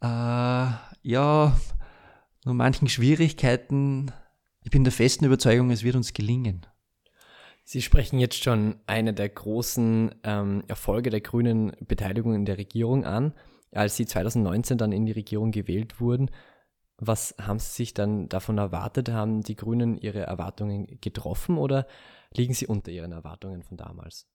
äh, 0.00 0.06
ja, 0.06 1.56
nur 2.44 2.54
manchen 2.54 2.88
Schwierigkeiten, 2.88 4.10
ich 4.62 4.70
bin 4.70 4.84
der 4.84 4.92
festen 4.92 5.24
Überzeugung, 5.24 5.70
es 5.70 5.84
wird 5.84 5.96
uns 5.96 6.12
gelingen. 6.12 6.66
Sie 7.64 7.82
sprechen 7.82 8.18
jetzt 8.18 8.42
schon 8.42 8.80
eine 8.86 9.14
der 9.14 9.28
großen 9.28 10.14
ähm, 10.24 10.64
Erfolge 10.66 11.10
der 11.10 11.20
grünen 11.20 11.72
Beteiligung 11.80 12.34
in 12.34 12.44
der 12.44 12.58
Regierung 12.58 13.04
an. 13.04 13.34
Als 13.70 13.96
Sie 13.96 14.06
2019 14.06 14.76
dann 14.78 14.92
in 14.92 15.06
die 15.06 15.12
Regierung 15.12 15.52
gewählt 15.52 16.00
wurden, 16.00 16.30
was 16.98 17.34
haben 17.40 17.58
Sie 17.58 17.72
sich 17.72 17.94
dann 17.94 18.28
davon 18.28 18.58
erwartet? 18.58 19.10
Haben 19.10 19.42
die 19.42 19.56
Grünen 19.56 19.96
ihre 19.96 20.20
Erwartungen 20.20 20.98
getroffen 21.00 21.56
oder 21.58 21.86
liegen 22.32 22.54
sie 22.54 22.66
unter 22.66 22.90
ihren 22.90 23.12
Erwartungen 23.12 23.62
von 23.62 23.76
damals? 23.76 24.31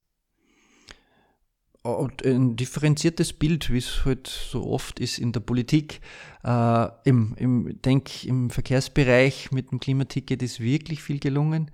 Und 1.87 2.25
ein 2.25 2.55
differenziertes 2.55 3.33
Bild, 3.33 3.71
wie 3.71 3.77
es 3.77 4.03
halt 4.03 4.27
so 4.27 4.65
oft 4.67 4.99
ist 4.99 5.19
in 5.19 5.31
der 5.31 5.39
Politik. 5.39 6.01
Äh, 6.43 6.87
im, 7.05 7.33
im, 7.37 7.81
denk, 7.81 8.25
im 8.25 8.49
Verkehrsbereich 8.49 9.51
mit 9.51 9.71
dem 9.71 9.79
Klimaticket 9.79 10.43
ist 10.43 10.59
wirklich 10.59 11.01
viel 11.01 11.19
gelungen. 11.19 11.71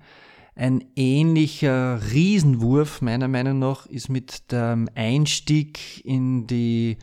Ein 0.56 0.84
ähnlicher 0.96 2.00
Riesenwurf 2.12 3.02
meiner 3.02 3.28
Meinung 3.28 3.58
nach 3.58 3.88
ist 3.88 4.10
mit 4.10 4.52
dem 4.52 4.88
Einstieg 4.94 6.06
in 6.06 6.46
die 6.46 6.98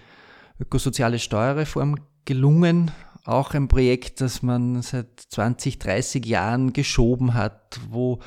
ökosoziale 0.60 1.18
Steuerreform 1.18 1.96
gelungen. 2.24 2.92
Auch 3.24 3.54
ein 3.54 3.66
Projekt, 3.66 4.20
das 4.20 4.42
man 4.42 4.82
seit 4.82 5.20
20, 5.30 5.78
30 5.80 6.24
Jahren 6.26 6.72
geschoben 6.72 7.34
hat, 7.34 7.80
wo 7.90 8.20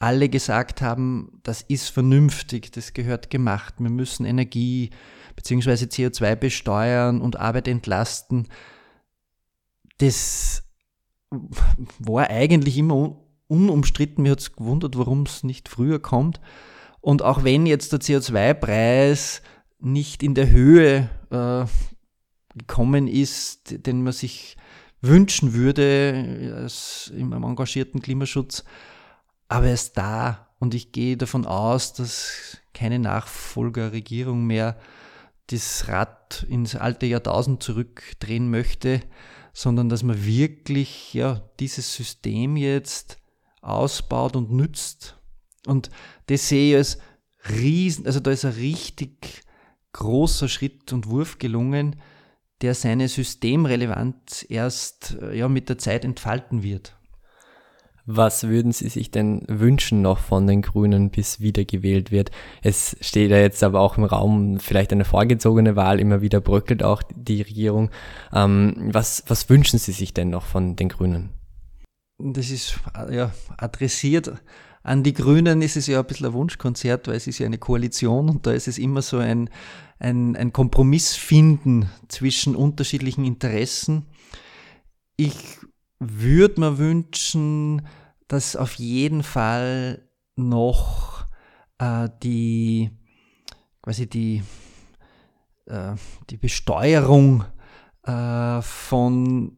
alle 0.00 0.30
gesagt 0.30 0.80
haben, 0.80 1.40
das 1.42 1.60
ist 1.60 1.90
vernünftig, 1.90 2.72
das 2.72 2.94
gehört 2.94 3.28
gemacht. 3.30 3.74
Wir 3.78 3.90
müssen 3.90 4.24
Energie 4.24 4.90
bzw. 5.36 5.84
CO2 5.84 6.36
besteuern 6.36 7.20
und 7.20 7.38
Arbeit 7.38 7.68
entlasten. 7.68 8.48
Das 9.98 10.64
war 11.98 12.30
eigentlich 12.30 12.78
immer 12.78 13.18
unumstritten. 13.46 14.22
Mir 14.22 14.32
hat 14.32 14.40
es 14.40 14.56
gewundert, 14.56 14.96
warum 14.96 15.24
es 15.24 15.44
nicht 15.44 15.68
früher 15.68 16.00
kommt. 16.00 16.40
Und 17.02 17.20
auch 17.20 17.44
wenn 17.44 17.66
jetzt 17.66 17.92
der 17.92 18.00
CO2-Preis 18.00 19.42
nicht 19.80 20.22
in 20.22 20.34
der 20.34 20.50
Höhe 20.50 21.10
äh, 21.30 21.66
gekommen 22.56 23.06
ist, 23.06 23.86
den 23.86 24.02
man 24.02 24.14
sich 24.14 24.56
wünschen 25.02 25.52
würde 25.52 26.54
als 26.56 27.12
im 27.14 27.32
engagierten 27.32 28.00
Klimaschutz, 28.00 28.64
aber 29.50 29.66
er 29.66 29.74
ist 29.74 29.98
da 29.98 30.48
und 30.60 30.74
ich 30.74 30.92
gehe 30.92 31.16
davon 31.16 31.44
aus, 31.44 31.92
dass 31.92 32.58
keine 32.72 33.00
Nachfolgerregierung 33.00 34.46
mehr 34.46 34.78
das 35.48 35.88
Rad 35.88 36.46
ins 36.48 36.76
alte 36.76 37.06
Jahrtausend 37.06 37.60
zurückdrehen 37.60 38.48
möchte, 38.48 39.00
sondern 39.52 39.88
dass 39.88 40.04
man 40.04 40.24
wirklich 40.24 41.12
ja 41.14 41.42
dieses 41.58 41.92
System 41.92 42.56
jetzt 42.56 43.18
ausbaut 43.60 44.36
und 44.36 44.52
nützt. 44.52 45.18
Und 45.66 45.90
das 46.26 46.48
sehe 46.48 46.70
ich 46.70 46.76
als 46.76 46.98
riesen, 47.48 48.06
also 48.06 48.20
da 48.20 48.30
ist 48.30 48.44
ein 48.44 48.52
richtig 48.52 49.42
großer 49.92 50.48
Schritt 50.48 50.92
und 50.92 51.08
Wurf 51.08 51.38
gelungen, 51.40 52.00
der 52.60 52.76
seine 52.76 53.08
Systemrelevanz 53.08 54.46
erst 54.48 55.16
äh, 55.20 55.36
ja, 55.36 55.48
mit 55.48 55.68
der 55.68 55.78
Zeit 55.78 56.04
entfalten 56.04 56.62
wird. 56.62 56.99
Was 58.06 58.44
würden 58.44 58.72
Sie 58.72 58.88
sich 58.88 59.10
denn 59.10 59.42
wünschen 59.48 60.02
noch 60.02 60.18
von 60.18 60.46
den 60.46 60.62
Grünen, 60.62 61.10
bis 61.10 61.40
wiedergewählt 61.40 62.10
wird? 62.10 62.30
Es 62.62 62.96
steht 63.00 63.30
ja 63.30 63.38
jetzt 63.38 63.62
aber 63.62 63.80
auch 63.80 63.98
im 63.98 64.04
Raum 64.04 64.58
vielleicht 64.58 64.92
eine 64.92 65.04
vorgezogene 65.04 65.76
Wahl, 65.76 66.00
immer 66.00 66.20
wieder 66.20 66.40
bröckelt 66.40 66.82
auch 66.82 67.02
die 67.14 67.42
Regierung. 67.42 67.90
Ähm, 68.32 68.74
was, 68.92 69.24
was 69.26 69.48
wünschen 69.48 69.78
Sie 69.78 69.92
sich 69.92 70.14
denn 70.14 70.30
noch 70.30 70.44
von 70.46 70.76
den 70.76 70.88
Grünen? 70.88 71.30
das 72.22 72.50
ist 72.50 72.78
ja 73.10 73.32
adressiert 73.56 74.30
an 74.82 75.02
die 75.02 75.12
Grünen 75.12 75.60
ist 75.62 75.76
es 75.76 75.86
ja 75.86 76.00
ein 76.00 76.06
bisschen 76.06 76.26
ein 76.26 76.32
Wunschkonzert, 76.32 77.06
weil 77.06 77.16
es 77.16 77.26
ist 77.26 77.38
ja 77.38 77.46
eine 77.46 77.58
Koalition 77.58 78.30
und 78.30 78.46
da 78.46 78.52
ist 78.52 78.66
es 78.66 78.78
immer 78.78 79.02
so 79.02 79.18
ein, 79.18 79.50
ein, 79.98 80.36
ein 80.36 80.52
Kompromiss 80.52 81.14
finden 81.16 81.90
zwischen 82.08 82.56
unterschiedlichen 82.56 83.24
Interessen. 83.24 84.06
Ich 85.16 85.58
würde 86.00 86.60
mir 86.60 86.78
wünschen, 86.78 87.86
dass 88.26 88.56
auf 88.56 88.74
jeden 88.74 89.22
Fall 89.22 90.08
noch 90.34 91.26
äh, 91.78 92.08
die 92.22 92.90
quasi 93.82 94.08
die, 94.08 94.42
äh, 95.66 95.94
die 96.30 96.36
Besteuerung 96.36 97.44
äh, 98.04 98.62
von, 98.62 99.56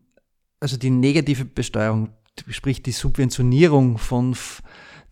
also 0.61 0.77
die 0.77 0.91
negative 0.91 1.45
Besteuerung 1.45 2.11
sprich 2.49 2.83
die 2.83 2.93
Subventionierung 2.93 3.99
von, 3.99 4.37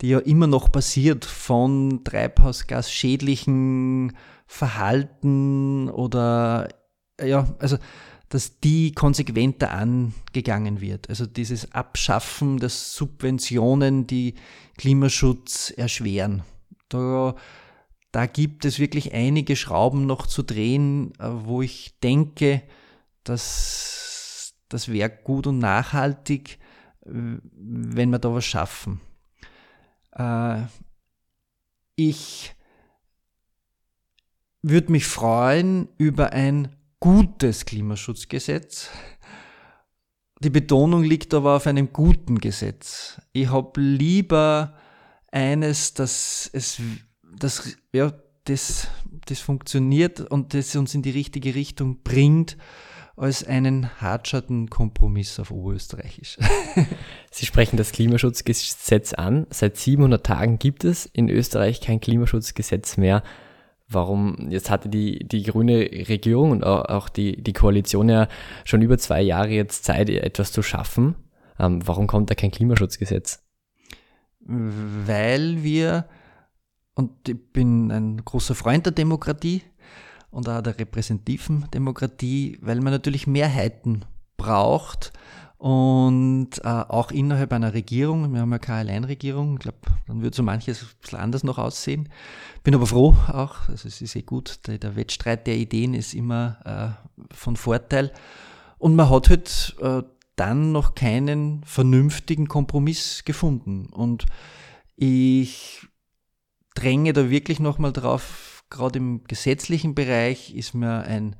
die 0.01 0.09
ja 0.09 0.19
immer 0.19 0.47
noch 0.47 0.73
passiert, 0.73 1.25
von 1.25 2.03
treibhausgasschädlichen 2.05 4.17
Verhalten 4.47 5.91
oder 5.91 6.69
ja, 7.23 7.47
also 7.59 7.77
dass 8.31 8.59
die 8.61 8.93
konsequenter 8.93 9.73
angegangen 9.73 10.81
wird. 10.81 11.11
Also 11.11 11.27
dieses 11.27 11.73
Abschaffen 11.73 12.59
der 12.59 12.71
Subventionen, 12.71 14.07
die 14.07 14.35
Klimaschutz 14.79 15.71
erschweren. 15.77 16.43
Da, 16.89 17.35
da 18.13 18.27
gibt 18.27 18.65
es 18.65 18.79
wirklich 18.79 19.13
einige 19.13 19.55
Schrauben 19.57 20.07
noch 20.07 20.27
zu 20.27 20.43
drehen, 20.43 21.13
äh, 21.19 21.29
wo 21.29 21.61
ich 21.61 21.99
denke, 22.03 22.63
dass 23.25 24.55
das 24.71 24.89
wäre 24.89 25.11
gut 25.11 25.47
und 25.47 25.59
nachhaltig 25.59 26.59
wenn 27.05 28.11
wir 28.11 28.19
da 28.19 28.33
was 28.33 28.45
schaffen. 28.45 29.01
Äh, 30.13 30.63
ich 31.97 32.55
würde 34.63 34.93
mich 34.93 35.07
freuen 35.07 35.89
über 35.99 36.33
ein 36.33 36.77
gutes 37.01 37.65
Klimaschutzgesetz. 37.65 38.91
Die 40.43 40.51
Betonung 40.51 41.03
liegt 41.03 41.35
aber 41.35 41.57
auf 41.57 41.67
einem 41.67 41.93
guten 41.93 42.39
Gesetz. 42.39 43.21
Ich 43.33 43.51
habe 43.51 43.81
lieber 43.81 44.75
eines, 45.33 45.95
dass 45.95 46.49
es, 46.53 46.81
das, 47.23 47.77
ja, 47.93 48.13
das, 48.45 48.89
das 49.27 49.41
funktioniert 49.41 50.21
und 50.21 50.55
das 50.55 50.77
uns 50.77 50.95
in 50.95 51.03
die 51.03 51.11
richtige 51.11 51.55
Richtung 51.55 52.03
bringt, 52.03 52.57
als 53.17 53.45
einen 53.45 54.01
hartschatten 54.01 54.71
Kompromiss 54.71 55.39
auf 55.39 55.51
Oberösterreichisch. 55.51 56.39
Sie 57.31 57.45
sprechen 57.45 57.77
das 57.77 57.93
Klimaschutzgesetz 57.93 59.13
an. 59.13 59.47
Seit 59.51 59.77
700 59.77 60.25
Tagen 60.25 60.59
gibt 60.59 60.85
es 60.85 61.05
in 61.05 61.29
Österreich 61.29 61.83
kein 61.83 62.01
Klimaschutzgesetz 62.01 62.97
mehr. 62.97 63.23
Warum? 63.93 64.51
Jetzt 64.51 64.71
hatte 64.71 64.89
die, 64.89 65.27
die 65.27 65.43
grüne 65.43 65.81
Regierung 66.09 66.53
und 66.53 66.65
auch 66.65 67.09
die, 67.09 67.43
die 67.43 67.53
Koalition 67.53 68.09
ja 68.09 68.29
schon 68.65 68.83
über 68.83 68.99
zwei 68.99 69.21
Jahre 69.21 69.51
jetzt 69.51 69.85
Zeit, 69.85 70.09
etwas 70.09 70.53
zu 70.53 70.63
schaffen. 70.63 71.17
Ähm, 71.59 71.87
warum 71.87 72.07
kommt 72.07 72.31
da 72.31 72.35
kein 72.35 72.53
Klimaschutzgesetz? 72.53 73.43
Weil 74.41 75.63
wir, 75.63 76.07
und 76.95 77.29
ich 77.29 77.53
bin 77.53 77.91
ein 77.91 78.25
großer 78.25 78.55
Freund 78.55 78.87
der 78.87 78.93
Demokratie, 78.93 79.63
und 80.31 80.49
auch 80.49 80.63
der 80.63 80.79
repräsentativen 80.79 81.67
Demokratie, 81.75 82.59
weil 82.63 82.81
man 82.81 82.93
natürlich 82.93 83.27
Mehrheiten 83.27 84.05
braucht 84.37 85.13
und 85.61 86.53
äh, 86.65 86.69
auch 86.69 87.11
innerhalb 87.11 87.53
einer 87.53 87.75
Regierung, 87.75 88.33
wir 88.33 88.41
haben 88.41 88.51
ja 88.51 88.59
keine 88.59 88.79
Alleinregierung, 88.79 89.57
ich 89.57 89.61
glaube, 89.61 89.77
dann 90.07 90.23
würde 90.23 90.35
so 90.35 90.43
manches 90.43 90.81
ein 90.81 90.89
bisschen 91.03 91.19
anders 91.19 91.45
noch 91.45 91.59
aussehen. 91.59 92.09
Bin 92.65 92.75
aber 92.75 92.87
froh 92.87 93.15
auch, 93.29 93.69
also 93.69 93.87
es 93.87 94.01
ist 94.01 94.17
eh 94.17 94.23
gut, 94.23 94.67
der, 94.67 94.79
der 94.79 94.97
Wettstreit 94.97 95.47
der 95.47 95.59
Ideen 95.59 95.93
ist 95.93 96.15
immer 96.15 96.97
äh, 97.05 97.35
von 97.35 97.57
Vorteil. 97.57 98.11
Und 98.79 98.97
man 98.97 99.11
hat 99.11 99.29
halt 99.29 99.77
äh, 99.83 100.03
dann 100.35 100.73
noch 100.73 100.95
keinen 100.95 101.63
vernünftigen 101.65 102.49
Kompromiss 102.49 103.25
gefunden. 103.27 103.85
Und 103.93 104.25
ich 104.97 105.87
dränge 106.75 107.13
da 107.13 107.29
wirklich 107.29 107.61
nochmal 107.61 107.93
drauf, 107.93 108.65
gerade 108.71 108.99
im 108.99 109.25
gesetzlichen 109.25 109.95
Bereich 109.95 110.55
ist 110.55 110.73
mir 110.73 111.03
ein, 111.03 111.37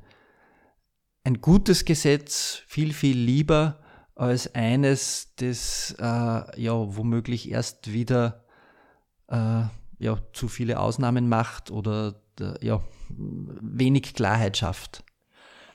ein 1.23 1.41
gutes 1.41 1.85
Gesetz 1.85 2.61
viel, 2.67 2.93
viel 2.93 3.17
lieber 3.17 3.80
als 4.21 4.53
eines, 4.53 5.33
das 5.37 5.95
äh, 5.99 6.03
ja 6.61 6.73
womöglich 6.95 7.49
erst 7.49 7.91
wieder 7.91 8.43
äh, 9.27 9.63
ja, 9.97 10.17
zu 10.33 10.47
viele 10.47 10.79
Ausnahmen 10.79 11.27
macht 11.27 11.71
oder 11.71 12.13
äh, 12.39 12.53
ja, 12.63 12.81
wenig 13.09 14.13
Klarheit 14.13 14.57
schafft. 14.57 15.03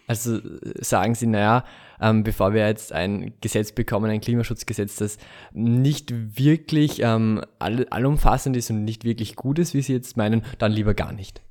Also 0.07 0.39
sagen 0.79 1.17
Sie, 1.17 1.27
naja, 1.27 1.65
ähm, 2.01 2.23
bevor 2.23 2.55
wir 2.55 2.69
jetzt 2.69 2.93
ein 2.93 3.35
Gesetz 3.41 3.73
bekommen, 3.73 4.13
ein 4.13 4.21
Klimaschutzgesetz, 4.21 4.95
das 4.95 5.19
nicht 5.53 6.39
wirklich 6.39 7.03
ähm, 7.03 7.43
all, 7.59 7.89
allumfassend 7.89 8.57
ist 8.57 8.71
und 8.71 8.85
nicht 8.85 9.03
wirklich 9.03 9.35
gut 9.35 9.59
ist, 9.59 9.75
wie 9.75 9.83
Sie 9.83 9.93
jetzt 9.93 10.17
meinen, 10.17 10.45
dann 10.59 10.71
lieber 10.71 10.95
gar 10.95 11.13
nicht. 11.13 11.43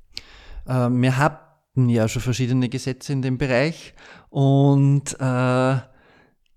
Äh, 0.66 0.88
wir 0.88 1.18
hatten 1.18 1.90
ja 1.90 2.08
schon 2.08 2.22
verschiedene 2.22 2.70
Gesetze 2.70 3.12
in 3.12 3.20
dem 3.20 3.36
Bereich 3.36 3.92
und 4.30 5.14
äh, 5.20 5.76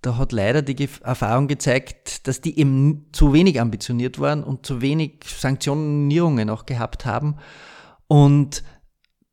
da 0.01 0.17
hat 0.17 0.31
leider 0.31 0.61
die 0.61 0.89
Erfahrung 1.03 1.47
gezeigt, 1.47 2.27
dass 2.27 2.41
die 2.41 2.57
eben 2.57 3.07
zu 3.11 3.33
wenig 3.33 3.59
ambitioniert 3.59 4.19
waren 4.19 4.43
und 4.43 4.65
zu 4.65 4.81
wenig 4.81 5.25
Sanktionierungen 5.25 6.49
auch 6.49 6.65
gehabt 6.65 7.05
haben. 7.05 7.35
Und 8.07 8.63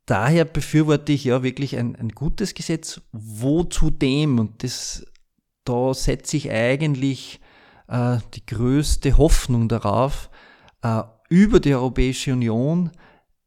daher 0.05 0.45
befürworte 0.45 1.13
ich 1.13 1.23
ja 1.23 1.41
wirklich 1.41 1.77
ein, 1.77 1.95
ein 1.95 2.09
gutes 2.09 2.53
Gesetz, 2.53 3.01
wo 3.11 3.63
zudem, 3.63 4.39
und 4.39 4.63
das, 4.63 5.05
da 5.63 5.93
setze 5.93 6.35
ich 6.35 6.51
eigentlich 6.51 7.39
äh, 7.87 8.17
die 8.33 8.45
größte 8.45 9.17
Hoffnung 9.17 9.69
darauf, 9.69 10.29
äh, 10.81 11.03
über 11.29 11.59
die 11.59 11.73
Europäische 11.73 12.33
Union 12.33 12.91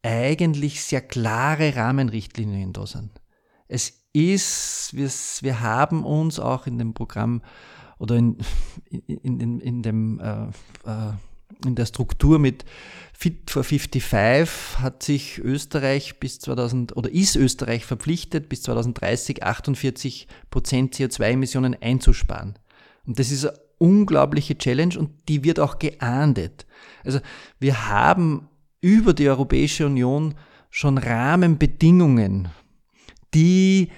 eigentlich 0.03 0.83
sehr 0.83 1.01
klare 1.01 1.75
Rahmenrichtlinien 1.75 2.73
da 2.73 2.87
sind. 2.87 3.21
Es 3.67 4.00
ist, 4.13 4.89
wir, 4.93 5.09
wir 5.41 5.61
haben 5.61 6.05
uns 6.05 6.39
auch 6.39 6.67
in 6.67 6.77
dem 6.77 6.93
Programm 6.93 7.41
oder 7.97 8.15
in, 8.15 8.37
in, 8.89 9.39
in, 9.39 9.59
in 9.59 9.81
dem, 9.81 10.19
äh, 10.19 10.43
äh, 10.89 11.13
in 11.65 11.75
der 11.75 11.85
Struktur 11.85 12.39
mit 12.39 12.65
Fit 13.13 13.51
for 13.51 13.63
55 13.63 14.79
hat 14.79 15.03
sich 15.03 15.37
Österreich 15.37 16.19
bis 16.19 16.39
2000 16.39 16.97
oder 16.97 17.11
ist 17.11 17.35
Österreich 17.35 17.85
verpflichtet, 17.85 18.49
bis 18.49 18.63
2030 18.63 19.43
48 19.43 20.27
Prozent 20.49 20.95
CO2-Emissionen 20.95 21.77
einzusparen. 21.79 22.57
Und 23.05 23.19
das 23.19 23.31
ist 23.31 23.45
eine 23.45 23.59
unglaubliche 23.77 24.57
Challenge 24.57 24.97
und 24.97 25.11
die 25.27 25.43
wird 25.43 25.59
auch 25.59 25.77
geahndet. 25.77 26.65
Also 27.03 27.19
wir 27.59 27.89
haben 27.89 28.47
über 28.79 29.13
die 29.13 29.29
Europäische 29.29 29.85
Union 29.85 30.35
schon 30.69 30.97
Rahmenbedingungen, 30.97 32.49
die 33.33 33.89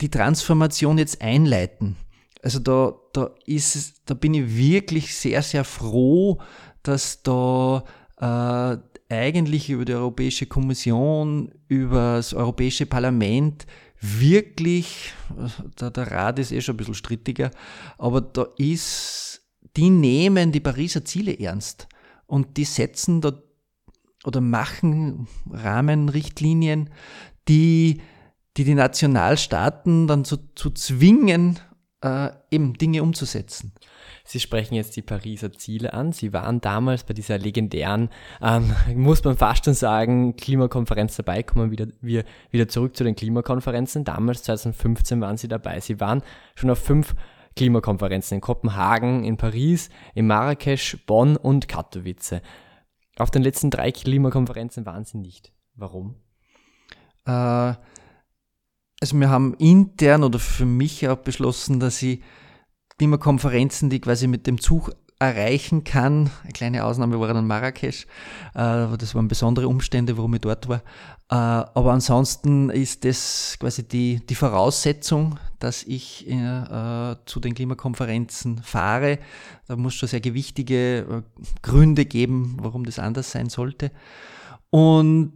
die 0.00 0.10
Transformation 0.10 0.98
jetzt 0.98 1.20
einleiten. 1.20 1.96
Also 2.42 2.58
da, 2.58 2.94
da 3.12 3.30
ist, 3.44 4.02
da 4.06 4.14
bin 4.14 4.34
ich 4.34 4.56
wirklich 4.56 5.14
sehr, 5.14 5.42
sehr 5.42 5.64
froh, 5.64 6.40
dass 6.82 7.22
da 7.22 7.84
äh, 8.18 8.78
eigentlich 9.14 9.68
über 9.68 9.84
die 9.84 9.92
Europäische 9.92 10.46
Kommission, 10.46 11.52
über 11.68 12.16
das 12.16 12.32
Europäische 12.32 12.86
Parlament 12.86 13.66
wirklich, 14.00 15.12
der, 15.78 15.90
der 15.90 16.10
Rat 16.10 16.38
ist 16.38 16.52
eh 16.52 16.60
schon 16.62 16.74
ein 16.74 16.78
bisschen 16.78 16.94
strittiger, 16.94 17.50
aber 17.98 18.22
da 18.22 18.46
ist, 18.56 19.42
die 19.76 19.90
nehmen 19.90 20.52
die 20.52 20.60
Pariser 20.60 21.04
Ziele 21.04 21.38
ernst 21.38 21.88
und 22.26 22.56
die 22.56 22.64
setzen 22.64 23.20
da 23.20 23.32
oder 24.24 24.40
machen 24.40 25.28
Rahmenrichtlinien, 25.50 26.90
die 27.48 28.00
die, 28.56 28.64
die 28.64 28.74
Nationalstaaten 28.74 30.06
dann 30.06 30.24
zu, 30.24 30.36
zu 30.54 30.70
zwingen, 30.70 31.58
äh, 32.02 32.30
eben 32.50 32.74
Dinge 32.74 33.02
umzusetzen. 33.02 33.72
Sie 34.24 34.40
sprechen 34.40 34.74
jetzt 34.74 34.96
die 34.96 35.02
Pariser 35.02 35.52
Ziele 35.52 35.92
an. 35.92 36.12
Sie 36.12 36.32
waren 36.32 36.60
damals 36.60 37.04
bei 37.04 37.14
dieser 37.14 37.38
legendären, 37.38 38.10
ähm, 38.40 38.74
muss 38.94 39.24
man 39.24 39.36
fast 39.36 39.64
schon 39.64 39.74
sagen, 39.74 40.36
Klimakonferenz 40.36 41.16
dabei. 41.16 41.42
Kommen 41.42 41.70
wieder, 41.70 41.88
wir 42.00 42.24
wieder 42.50 42.68
zurück 42.68 42.96
zu 42.96 43.04
den 43.04 43.16
Klimakonferenzen. 43.16 44.04
Damals, 44.04 44.42
2015, 44.44 45.20
waren 45.20 45.36
Sie 45.36 45.48
dabei. 45.48 45.80
Sie 45.80 46.00
waren 46.00 46.22
schon 46.54 46.70
auf 46.70 46.78
fünf 46.78 47.14
Klimakonferenzen 47.56 48.36
in 48.36 48.40
Kopenhagen, 48.40 49.24
in 49.24 49.36
Paris, 49.36 49.90
in 50.14 50.26
Marrakesch, 50.26 51.04
Bonn 51.06 51.36
und 51.36 51.68
Katowice. 51.68 52.40
Auf 53.18 53.30
den 53.30 53.42
letzten 53.42 53.70
drei 53.70 53.90
Klimakonferenzen 53.90 54.86
waren 54.86 55.04
Sie 55.04 55.18
nicht. 55.18 55.52
Warum? 55.74 56.14
Äh, 57.26 57.74
also 59.00 59.18
wir 59.18 59.30
haben 59.30 59.54
intern 59.54 60.22
oder 60.22 60.38
für 60.38 60.66
mich 60.66 61.08
auch 61.08 61.16
beschlossen, 61.16 61.80
dass 61.80 62.02
ich 62.02 62.20
Klimakonferenzen, 62.98 63.88
die 63.88 64.00
quasi 64.00 64.26
mit 64.26 64.46
dem 64.46 64.60
Zug 64.60 64.94
erreichen 65.18 65.84
kann. 65.84 66.30
Eine 66.42 66.52
kleine 66.52 66.84
Ausnahme 66.84 67.20
war 67.20 67.32
dann 67.32 67.46
Marrakesch. 67.46 68.06
Äh, 68.54 68.96
das 68.98 69.14
waren 69.14 69.28
besondere 69.28 69.68
Umstände, 69.68 70.16
warum 70.16 70.34
ich 70.34 70.40
dort 70.40 70.68
war. 70.68 70.82
Äh, 71.30 71.34
aber 71.34 71.92
ansonsten 71.92 72.70
ist 72.70 73.04
das 73.04 73.56
quasi 73.60 73.86
die, 73.86 74.20
die 74.26 74.34
Voraussetzung, 74.34 75.38
dass 75.58 75.82
ich 75.82 76.28
äh, 76.28 77.16
zu 77.26 77.40
den 77.40 77.54
Klimakonferenzen 77.54 78.62
fahre. 78.62 79.18
Da 79.68 79.76
muss 79.76 79.94
schon 79.94 80.08
sehr 80.08 80.20
gewichtige 80.20 81.22
Gründe 81.62 82.06
geben, 82.06 82.56
warum 82.60 82.84
das 82.84 82.98
anders 82.98 83.30
sein 83.30 83.50
sollte. 83.50 83.92
Und 84.70 85.32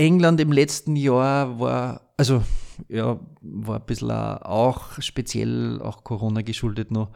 England 0.00 0.40
im 0.40 0.50
letzten 0.50 0.96
Jahr 0.96 1.60
war, 1.60 2.00
also 2.16 2.42
ja, 2.88 3.20
war 3.42 3.80
ein 3.80 3.84
bisschen 3.84 4.10
auch 4.10 4.98
speziell 5.02 5.82
auch 5.82 6.04
Corona 6.04 6.40
geschuldet 6.40 6.90
noch 6.90 7.10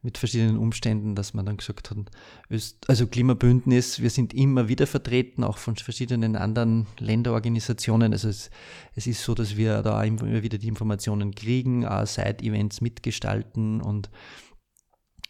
mit 0.00 0.16
verschiedenen 0.16 0.56
Umständen, 0.56 1.14
dass 1.14 1.34
man 1.34 1.44
dann 1.44 1.58
gesagt 1.58 1.90
hat, 1.90 1.98
also 2.88 3.06
Klimabündnis, 3.06 4.00
wir 4.00 4.08
sind 4.08 4.32
immer 4.32 4.68
wieder 4.68 4.86
vertreten, 4.86 5.44
auch 5.44 5.58
von 5.58 5.76
verschiedenen 5.76 6.34
anderen 6.34 6.86
Länderorganisationen. 6.98 8.12
Also 8.12 8.30
es, 8.30 8.50
es 8.94 9.06
ist 9.06 9.22
so, 9.22 9.34
dass 9.34 9.58
wir 9.58 9.82
da 9.82 10.02
immer 10.02 10.42
wieder 10.42 10.56
die 10.56 10.68
Informationen 10.68 11.34
kriegen, 11.34 11.84
auch 11.84 12.06
Side-Events 12.06 12.80
mitgestalten 12.80 13.82
und, 13.82 14.08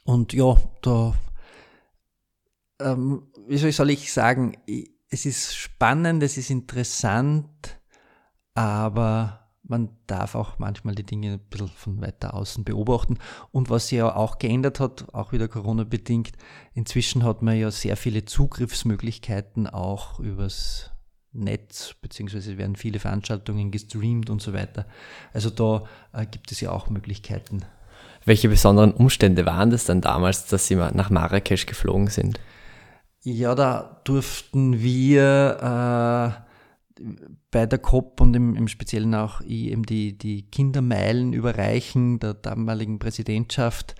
und 0.05 0.33
ja, 0.33 0.57
da, 0.83 1.15
ähm, 2.81 3.23
wie 3.49 3.59
soll 3.59 3.71
ich, 3.71 3.77
soll 3.77 3.91
ich 3.91 4.13
sagen, 4.13 4.57
es 5.11 5.27
ist 5.27 5.57
spannend, 5.57 6.23
es 6.23 6.37
ist 6.37 6.51
interessant, 6.51 7.81
aber 8.55 9.41
man 9.63 9.91
darf 10.07 10.35
auch 10.35 10.59
manchmal 10.59 10.95
die 10.95 11.05
Dinge 11.05 11.35
ein 11.35 11.41
bisschen 11.51 11.69
von 11.69 12.01
weiter 12.01 12.35
außen 12.35 12.65
beobachten. 12.65 13.19
Und 13.53 13.71
was 13.71 13.89
sich 13.89 13.99
ja 13.99 14.15
auch 14.15 14.39
geändert 14.39 14.81
hat, 14.81 15.13
auch 15.15 15.33
wieder 15.33 15.49
Corona-bedingt, 15.49 16.33
inzwischen 16.75 17.25
hat 17.25 17.43
man 17.43 17.57
ja 17.57 17.71
sehr 17.71 17.97
viele 17.97 18.25
Zugriffsmöglichkeiten 18.25 19.69
auch 19.69 20.19
übers 20.19 20.91
Netz, 21.33 21.95
beziehungsweise 22.01 22.59
werden 22.59 22.75
viele 22.75 22.99
Veranstaltungen 22.99 23.71
gestreamt 23.71 24.31
und 24.31 24.43
so 24.43 24.53
weiter. 24.53 24.87
Also 25.33 25.51
da 25.51 25.85
äh, 26.13 26.27
gibt 26.27 26.51
es 26.51 26.61
ja 26.61 26.73
auch 26.73 26.89
Möglichkeiten. 26.91 27.65
Welche 28.25 28.49
besonderen 28.49 28.93
Umstände 28.93 29.47
waren 29.47 29.71
das 29.71 29.85
dann 29.85 30.01
damals, 30.01 30.47
dass 30.47 30.67
Sie 30.67 30.75
nach 30.75 31.11
Marrakesch 31.11 31.67
geflogen 31.67 32.09
sind? 32.09 32.41
Ja, 33.23 33.55
da 33.55 34.01
durften 34.05 34.81
wir 34.81 36.43
äh, 36.99 37.03
bei 37.51 37.67
der 37.67 37.79
COP 37.79 38.21
und 38.21 38.35
im, 38.35 38.57
im 38.57 38.69
Speziellen 38.69 39.15
auch 39.15 39.43
eben 39.43 39.85
die, 39.85 40.17
die 40.17 40.43
Kindermeilen 40.43 41.33
überreichen 41.33 42.19
der 42.19 42.35
damaligen 42.35 42.99
Präsidentschaft. 42.99 43.95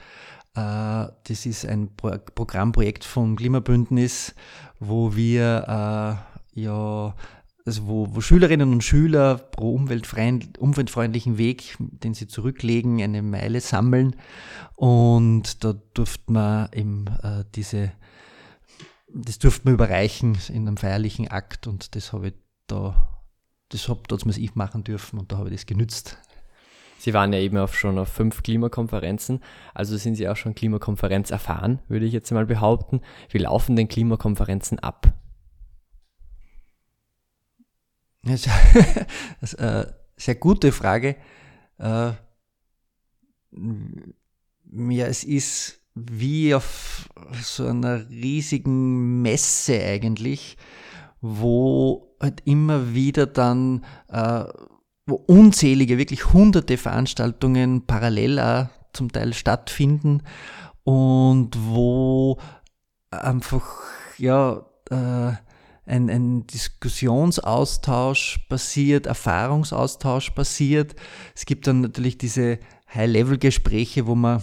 Äh, 0.55 1.09
das 1.25 1.47
ist 1.47 1.67
ein 1.67 1.95
Pro 1.97 2.17
Programmprojekt 2.35 3.05
vom 3.05 3.37
Klimabündnis, 3.37 4.35
wo 4.79 5.15
wir 5.15 5.65
äh, 6.55 6.61
ja 6.61 7.15
also 7.67 7.87
wo, 7.87 8.09
wo 8.15 8.21
Schülerinnen 8.21 8.73
und 8.73 8.83
Schüler 8.83 9.37
pro 9.37 9.75
umweltfreundlichen 9.75 11.39
Weg, 11.39 11.77
den 11.79 12.15
sie 12.15 12.27
zurücklegen, 12.27 13.03
eine 13.03 13.23
Meile 13.23 13.61
sammeln. 13.61 14.17
Und 14.77 15.63
da 15.63 15.75
durfte 15.95 16.33
man 16.33 16.69
eben 16.73 17.07
äh, 17.23 17.45
diese, 17.55 17.93
das 19.15 19.39
durfte 19.39 19.67
man 19.67 19.75
überreichen 19.75 20.39
in 20.49 20.67
einem 20.67 20.77
feierlichen 20.77 21.29
Akt 21.29 21.67
und 21.67 21.95
das 21.95 22.13
habe 22.13 22.29
ich 22.29 22.35
da 22.67 23.21
das 23.71 23.89
habe 23.89 24.03
damals 24.09 24.37
ich 24.37 24.55
machen 24.55 24.85
dürfen 24.85 25.19
und 25.19 25.33
da 25.33 25.39
habe 25.39 25.49
ich 25.49 25.55
das 25.55 25.67
genützt. 25.67 26.19
Sie 26.99 27.15
waren 27.15 27.33
ja 27.33 27.39
eben 27.39 27.57
auch 27.57 27.73
schon 27.73 27.99
auf 27.99 28.09
fünf 28.09 28.43
Klimakonferenzen, 28.43 29.41
also 29.73 29.97
sind 29.97 30.17
Sie 30.17 30.29
auch 30.29 30.37
schon 30.37 30.55
Klimakonferenz 30.55 31.31
erfahren, 31.31 31.79
würde 31.89 32.05
ich 32.05 32.13
jetzt 32.13 32.31
mal 32.31 32.45
behaupten. 32.45 33.01
Wie 33.31 33.39
laufen 33.39 33.77
denn 33.77 33.89
Klimakonferenzen 33.89 34.81
ab? 34.81 35.15
Eine 38.23 38.37
sehr 40.17 40.35
gute 40.35 40.73
Frage. 40.73 41.17
Äh, 41.79 42.13
ja, 44.73 45.07
es 45.07 45.25
ist 45.25 45.80
wie 46.11 46.55
auf 46.55 47.09
so 47.43 47.67
einer 47.67 48.09
riesigen 48.09 49.23
Messe 49.23 49.83
eigentlich, 49.83 50.57
wo 51.21 52.15
halt 52.21 52.43
immer 52.45 52.95
wieder 52.95 53.27
dann, 53.27 53.85
äh, 54.09 54.45
wo 55.07 55.15
unzählige, 55.15 55.99
wirklich 55.99 56.33
hunderte 56.33 56.77
Veranstaltungen 56.77 57.87
parallel 57.87 58.39
auch 58.39 58.67
zum 58.93 59.11
Teil 59.13 59.33
stattfinden 59.35 60.23
und 60.85 61.57
wo 61.59 62.39
einfach, 63.11 63.65
ja, 64.19 64.67
äh, 64.91 65.33
ein, 65.87 66.09
ein 66.09 66.47
Diskussionsaustausch 66.47 68.39
passiert, 68.49 69.07
Erfahrungsaustausch 69.07 70.31
passiert. 70.31 70.95
Es 71.35 71.47
gibt 71.47 71.67
dann 71.67 71.81
natürlich 71.81 72.17
diese 72.17 72.59
High-Level-Gespräche, 72.95 74.07
wo 74.07 74.15
man 74.15 74.43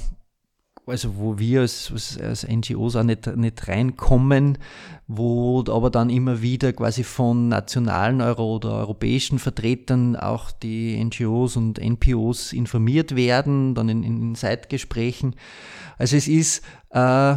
also 0.88 1.18
wo 1.18 1.38
wir 1.38 1.62
als, 1.62 2.18
als 2.22 2.48
NGOs 2.48 2.96
auch 2.96 3.04
nicht, 3.04 3.28
nicht 3.36 3.68
reinkommen, 3.68 4.58
wo 5.08 5.64
aber 5.68 5.90
dann 5.90 6.10
immer 6.10 6.42
wieder 6.42 6.72
quasi 6.72 7.04
von 7.04 7.50
nationalen 7.50 8.22
Euro 8.22 8.56
oder 8.56 8.72
europäischen 8.72 9.38
Vertretern 9.38 10.16
auch 10.16 10.50
die 10.52 11.04
NGOs 11.04 11.58
und 11.58 11.78
NPOs 11.78 12.54
informiert 12.54 13.16
werden, 13.16 13.76
dann 13.76 13.90
in, 13.90 14.04
in 14.04 14.36
Seitgesprächen. 14.36 15.36
Also 15.98 16.16
es 16.16 16.28
ist, 16.28 16.64
äh, 16.92 17.36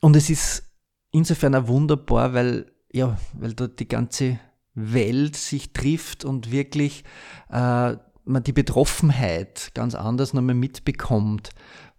und 0.00 0.16
es 0.16 0.28
ist 0.28 0.64
insofern 1.12 1.54
auch 1.54 1.68
wunderbar, 1.68 2.34
weil, 2.34 2.72
ja, 2.92 3.16
weil 3.34 3.54
dort 3.54 3.78
die 3.78 3.88
ganze 3.88 4.40
Welt 4.74 5.36
sich 5.36 5.72
trifft 5.72 6.24
und 6.24 6.50
wirklich 6.50 7.04
äh, 7.50 7.96
man 8.28 8.42
die 8.42 8.52
Betroffenheit 8.52 9.70
ganz 9.74 9.94
anders 9.94 10.34
nochmal 10.34 10.56
mitbekommt 10.56 11.50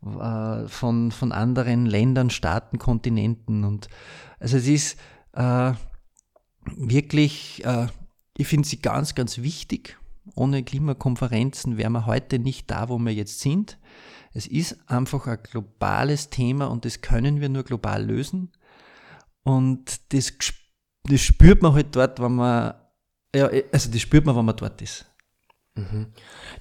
äh, 0.06 0.68
von, 0.68 1.12
von 1.12 1.32
anderen 1.32 1.86
Ländern, 1.86 2.30
Staaten, 2.30 2.78
Kontinenten. 2.78 3.64
Und 3.64 3.90
also 4.40 4.58
es 4.58 4.68
ist 4.68 5.00
äh, 5.34 5.74
wirklich, 6.76 7.64
äh, 7.66 7.88
ich 8.38 8.48
finde 8.48 8.68
sie 8.68 8.82
ganz, 8.82 9.16
ganz 9.16 9.40
wichtig. 9.40 9.98
Ohne 10.36 10.64
Klimakonferenzen 10.64 11.78
wären 11.78 11.94
wir 11.94 12.06
heute 12.06 12.38
nicht 12.38 12.70
da, 12.70 12.90
wo 12.90 12.98
wir 12.98 13.14
jetzt 13.14 13.40
sind. 13.40 13.78
Es 14.34 14.46
ist 14.46 14.78
einfach 14.88 15.26
ein 15.26 15.40
globales 15.42 16.30
Thema 16.30 16.66
und 16.66 16.86
das 16.86 17.02
können 17.02 17.42
wir 17.42 17.50
nur 17.50 17.64
global 17.64 18.06
lösen. 18.06 18.52
Und 19.44 20.14
das, 20.14 20.34
das 21.04 21.22
spürt 21.22 21.62
man 21.62 21.74
halt 21.74 21.96
dort, 21.96 22.20
wenn 22.20 22.36
man, 22.36 22.76
ja, 23.34 23.50
also 23.72 23.90
das 23.90 24.02
spürt 24.02 24.26
man, 24.26 24.36
wenn 24.36 24.46
man 24.46 24.56
dort 24.56 24.82
ist. 24.82 25.06
Mhm. 25.76 26.08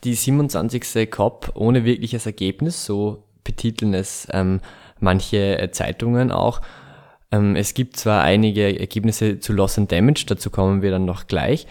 Die 0.05 0.15
27. 0.15 1.11
COP 1.11 1.53
ohne 1.55 1.85
wirkliches 1.85 2.27
Ergebnis, 2.27 2.85
so 2.85 3.26
betiteln 3.47 3.95
es 3.95 4.29
ähm, 4.31 4.61
manche 5.01 5.59
äh, 5.59 5.71
Zeitungen 5.71 6.31
auch. 6.31 6.61
Ähm, 7.31 7.57
es 7.57 7.75
gibt 7.75 7.97
zwar 7.97 8.23
einige 8.23 8.79
Ergebnisse 8.79 9.41
zu 9.41 9.53
Loss 9.53 9.79
and 9.79 9.91
Damage, 9.91 10.25
dazu 10.27 10.51
kommen 10.51 10.83
wir 10.83 10.91
dann 10.91 11.07
noch 11.07 11.27
gleich. 11.27 11.67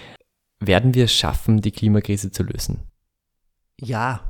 Werden 0.59 0.95
wir 0.95 1.05
es 1.05 1.13
schaffen, 1.13 1.61
die 1.61 1.71
Klimakrise 1.71 2.31
zu 2.31 2.43
lösen? 2.43 2.83
Ja, 3.79 4.21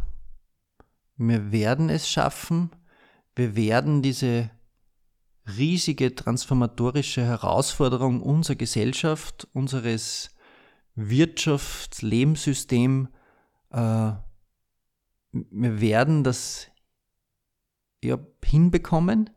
wir 1.18 1.52
werden 1.52 1.90
es 1.90 2.10
schaffen. 2.10 2.72
Wir 3.36 3.56
werden 3.56 4.02
diese 4.02 4.50
riesige 5.58 6.16
transformatorische 6.16 7.24
Herausforderung 7.24 8.22
unserer 8.22 8.56
Gesellschaft, 8.56 9.48
unseres 9.54 10.32
Wirtschaftslebenssystem, 10.96 13.10
äh, 13.72 14.12
wir 15.32 15.82
werden 15.82 16.24
das 16.24 16.72
ja, 18.06 18.20
hinbekommen 18.44 19.30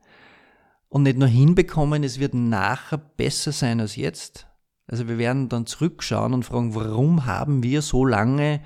und 0.89 1.03
nicht 1.03 1.19
nur 1.19 1.29
hinbekommen, 1.29 2.03
es 2.03 2.19
wird 2.19 2.35
nachher 2.35 2.99
besser 2.99 3.53
sein 3.53 3.81
als 3.81 3.97
jetzt. 3.97 4.47
Also 4.87 5.07
wir 5.07 5.19
werden 5.19 5.49
dann 5.51 5.67
zurückschauen 5.67 6.33
und 6.33 6.45
fragen, 6.45 6.75
warum 6.75 7.27
haben 7.27 7.63
wir 7.63 7.83
so 7.83 8.05
lange 8.07 8.63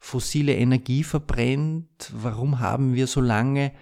fossile 0.00 0.56
Energie 0.56 1.04
verbrennt? 1.04 2.12
Warum 2.12 2.58
haben 2.58 2.94
wir 2.94 3.06
so 3.06 3.20
lange 3.20 3.72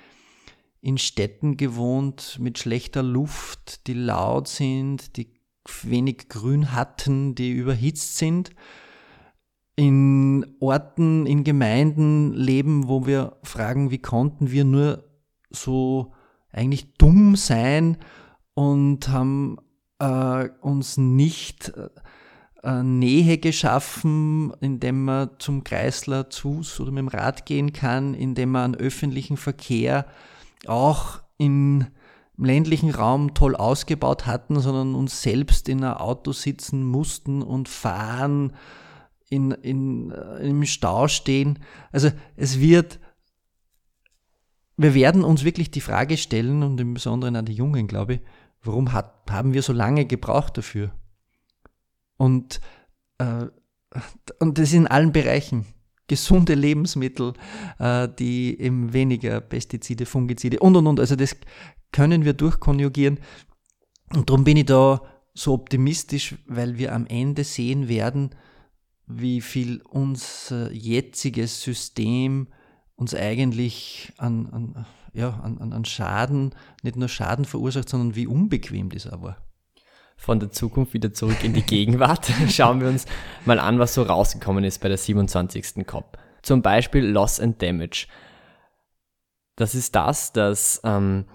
in 0.80 0.98
Städten 0.98 1.56
gewohnt 1.56 2.38
mit 2.40 2.58
schlechter 2.58 3.02
Luft, 3.02 3.86
die 3.86 3.94
laut 3.94 4.48
sind, 4.48 5.16
die 5.16 5.32
wenig 5.82 6.28
Grün 6.28 6.72
hatten, 6.72 7.34
die 7.34 7.52
überhitzt 7.52 8.18
sind? 8.18 8.50
In 9.76 10.44
Orten, 10.60 11.24
in 11.24 11.44
Gemeinden 11.44 12.34
leben, 12.34 12.88
wo 12.88 13.06
wir 13.06 13.38
fragen, 13.44 13.90
wie 13.90 13.98
konnten 13.98 14.50
wir 14.50 14.64
nur 14.64 15.07
so 15.50 16.12
eigentlich 16.52 16.94
dumm 16.94 17.36
sein 17.36 17.98
und 18.54 19.08
haben 19.08 19.58
äh, 19.98 20.48
uns 20.60 20.96
nicht 20.96 21.72
äh, 22.62 22.82
Nähe 22.82 23.38
geschaffen, 23.38 24.52
indem 24.60 25.04
man 25.04 25.30
zum 25.38 25.64
Kreisler 25.64 26.28
zu 26.30 26.62
oder 26.80 26.90
mit 26.90 26.98
dem 26.98 27.08
Rad 27.08 27.46
gehen 27.46 27.72
kann, 27.72 28.14
indem 28.14 28.50
man 28.50 28.74
öffentlichen 28.74 29.36
Verkehr 29.36 30.06
auch 30.66 31.20
in, 31.36 31.86
im 32.36 32.44
ländlichen 32.44 32.90
Raum 32.90 33.34
toll 33.34 33.54
ausgebaut 33.54 34.26
hatten, 34.26 34.58
sondern 34.60 34.94
uns 34.94 35.22
selbst 35.22 35.68
in 35.68 35.84
ein 35.84 35.94
Auto 35.94 36.32
sitzen 36.32 36.84
mussten 36.84 37.42
und 37.42 37.68
fahren, 37.68 38.52
in, 39.30 39.52
in, 39.52 40.10
äh, 40.10 40.48
im 40.48 40.64
Stau 40.64 41.06
stehen. 41.06 41.60
Also 41.92 42.10
es 42.36 42.60
wird 42.60 42.98
wir 44.78 44.94
werden 44.94 45.24
uns 45.24 45.44
wirklich 45.44 45.70
die 45.70 45.80
Frage 45.80 46.16
stellen, 46.16 46.62
und 46.62 46.80
im 46.80 46.94
Besonderen 46.94 47.36
an 47.36 47.44
die 47.44 47.52
Jungen, 47.52 47.88
glaube 47.88 48.14
ich, 48.14 48.20
warum 48.62 48.92
hat, 48.92 49.12
haben 49.28 49.52
wir 49.52 49.62
so 49.62 49.72
lange 49.72 50.06
gebraucht 50.06 50.56
dafür? 50.56 50.92
Und, 52.16 52.60
äh, 53.18 53.46
und 54.38 54.58
das 54.58 54.72
in 54.72 54.86
allen 54.86 55.12
Bereichen. 55.12 55.66
Gesunde 56.06 56.54
Lebensmittel, 56.54 57.34
äh, 57.78 58.08
die 58.18 58.58
eben 58.58 58.92
weniger 58.92 59.40
Pestizide, 59.40 60.06
Fungizide 60.06 60.60
und 60.60 60.76
und 60.76 60.86
und. 60.86 61.00
Also 61.00 61.16
das 61.16 61.36
können 61.92 62.24
wir 62.24 62.32
durchkonjugieren. 62.32 63.18
Und 64.14 64.30
darum 64.30 64.44
bin 64.44 64.56
ich 64.56 64.66
da 64.66 65.02
so 65.34 65.54
optimistisch, 65.54 66.36
weil 66.46 66.78
wir 66.78 66.94
am 66.94 67.06
Ende 67.06 67.44
sehen 67.44 67.88
werden, 67.88 68.30
wie 69.06 69.40
viel 69.40 69.82
unser 69.82 70.72
jetziges 70.72 71.62
System 71.62 72.48
uns 72.98 73.14
eigentlich 73.14 74.12
an, 74.18 74.48
an, 74.50 74.86
ja, 75.14 75.40
an, 75.42 75.72
an 75.72 75.84
Schaden, 75.84 76.54
nicht 76.82 76.96
nur 76.96 77.08
Schaden 77.08 77.44
verursacht, 77.44 77.88
sondern 77.88 78.16
wie 78.16 78.26
unbequem 78.26 78.90
das 78.90 79.06
auch 79.06 79.22
war. 79.22 79.36
Von 80.16 80.40
der 80.40 80.50
Zukunft 80.50 80.94
wieder 80.94 81.12
zurück 81.12 81.44
in 81.44 81.54
die 81.54 81.62
Gegenwart. 81.62 82.28
Schauen 82.50 82.80
wir 82.80 82.88
uns 82.88 83.06
mal 83.44 83.60
an, 83.60 83.78
was 83.78 83.94
so 83.94 84.02
rausgekommen 84.02 84.64
ist 84.64 84.80
bei 84.80 84.88
der 84.88 84.98
27. 84.98 85.86
COP. 85.86 86.18
Zum 86.42 86.60
Beispiel 86.60 87.06
Loss 87.06 87.38
and 87.38 87.62
Damage. 87.62 88.08
Das 89.54 89.76
ist 89.76 89.94
das, 89.94 90.32
dass 90.32 90.80
ähm, 90.82 91.26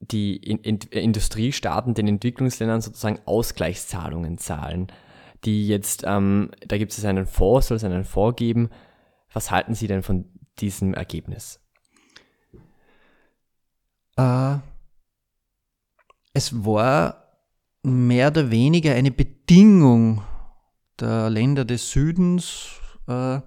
die 0.00 0.36
in, 0.36 0.58
in, 0.58 0.76
Industriestaaten 0.90 1.94
den 1.94 2.08
Entwicklungsländern 2.08 2.82
sozusagen 2.82 3.20
Ausgleichszahlungen 3.24 4.36
zahlen, 4.36 4.88
die 5.46 5.66
jetzt, 5.66 6.04
ähm, 6.06 6.50
da 6.66 6.76
gibt 6.76 6.92
es 6.92 7.04
einen 7.06 7.26
Fonds, 7.26 7.68
soll 7.68 7.78
es 7.78 7.84
einen 7.84 8.04
Fonds 8.04 8.36
geben, 8.36 8.68
was 9.38 9.52
halten 9.52 9.76
Sie 9.76 9.86
denn 9.86 10.02
von 10.02 10.24
diesem 10.58 10.94
Ergebnis? 10.94 11.60
Äh, 14.16 14.56
es 16.32 16.64
war 16.64 17.38
mehr 17.84 18.28
oder 18.28 18.50
weniger 18.50 18.94
eine 18.94 19.12
Bedingung 19.12 20.22
der 20.98 21.30
Länder 21.30 21.64
des 21.64 21.92
Südens, 21.92 22.80
äh, 23.06 23.38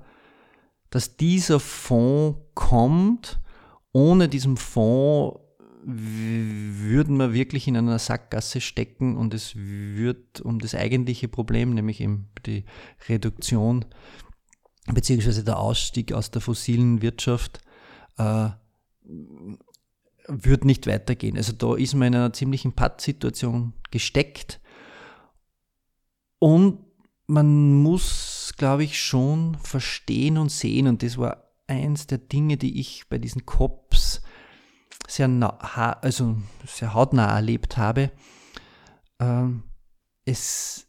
dass 0.91 1.17
dieser 1.17 1.59
Fonds 1.59 2.39
kommt. 2.55 3.41
Ohne 3.91 4.29
diesen 4.29 4.55
Fonds 4.55 5.41
würden 5.83 7.17
wir 7.17 7.33
wirklich 7.33 7.67
in 7.67 7.75
einer 7.75 7.99
Sackgasse 7.99 8.61
stecken 8.61 9.17
und 9.17 9.33
es 9.33 9.57
wird 9.57 10.39
um 10.39 10.59
das 10.59 10.73
eigentliche 10.73 11.27
Problem, 11.27 11.73
nämlich 11.73 11.99
eben 11.99 12.29
die 12.45 12.63
Reduktion 13.09 13.83
beziehungsweise 14.87 15.43
der 15.43 15.59
Ausstieg 15.59 16.13
aus 16.13 16.31
der 16.31 16.41
fossilen 16.41 17.01
Wirtschaft 17.01 17.61
äh, 18.17 18.49
wird 20.27 20.65
nicht 20.65 20.87
weitergehen. 20.87 21.37
Also 21.37 21.53
da 21.53 21.75
ist 21.75 21.93
man 21.93 22.09
in 22.09 22.15
einer 22.15 22.33
ziemlichen 22.33 22.73
Pattsituation 22.73 23.73
gesteckt 23.91 24.59
und 26.39 26.79
man 27.27 27.81
muss, 27.81 28.53
glaube 28.57 28.83
ich, 28.83 29.01
schon 29.01 29.55
verstehen 29.55 30.37
und 30.37 30.49
sehen, 30.49 30.87
und 30.87 31.03
das 31.03 31.17
war 31.17 31.51
eins 31.67 32.07
der 32.07 32.17
Dinge, 32.17 32.57
die 32.57 32.79
ich 32.79 33.07
bei 33.09 33.19
diesen 33.19 33.45
COPs 33.45 34.21
sehr, 35.07 35.29
also 36.01 36.37
sehr 36.65 36.93
hautnah 36.93 37.33
erlebt 37.33 37.77
habe. 37.77 38.11
Ähm, 39.19 39.63
es 40.25 40.87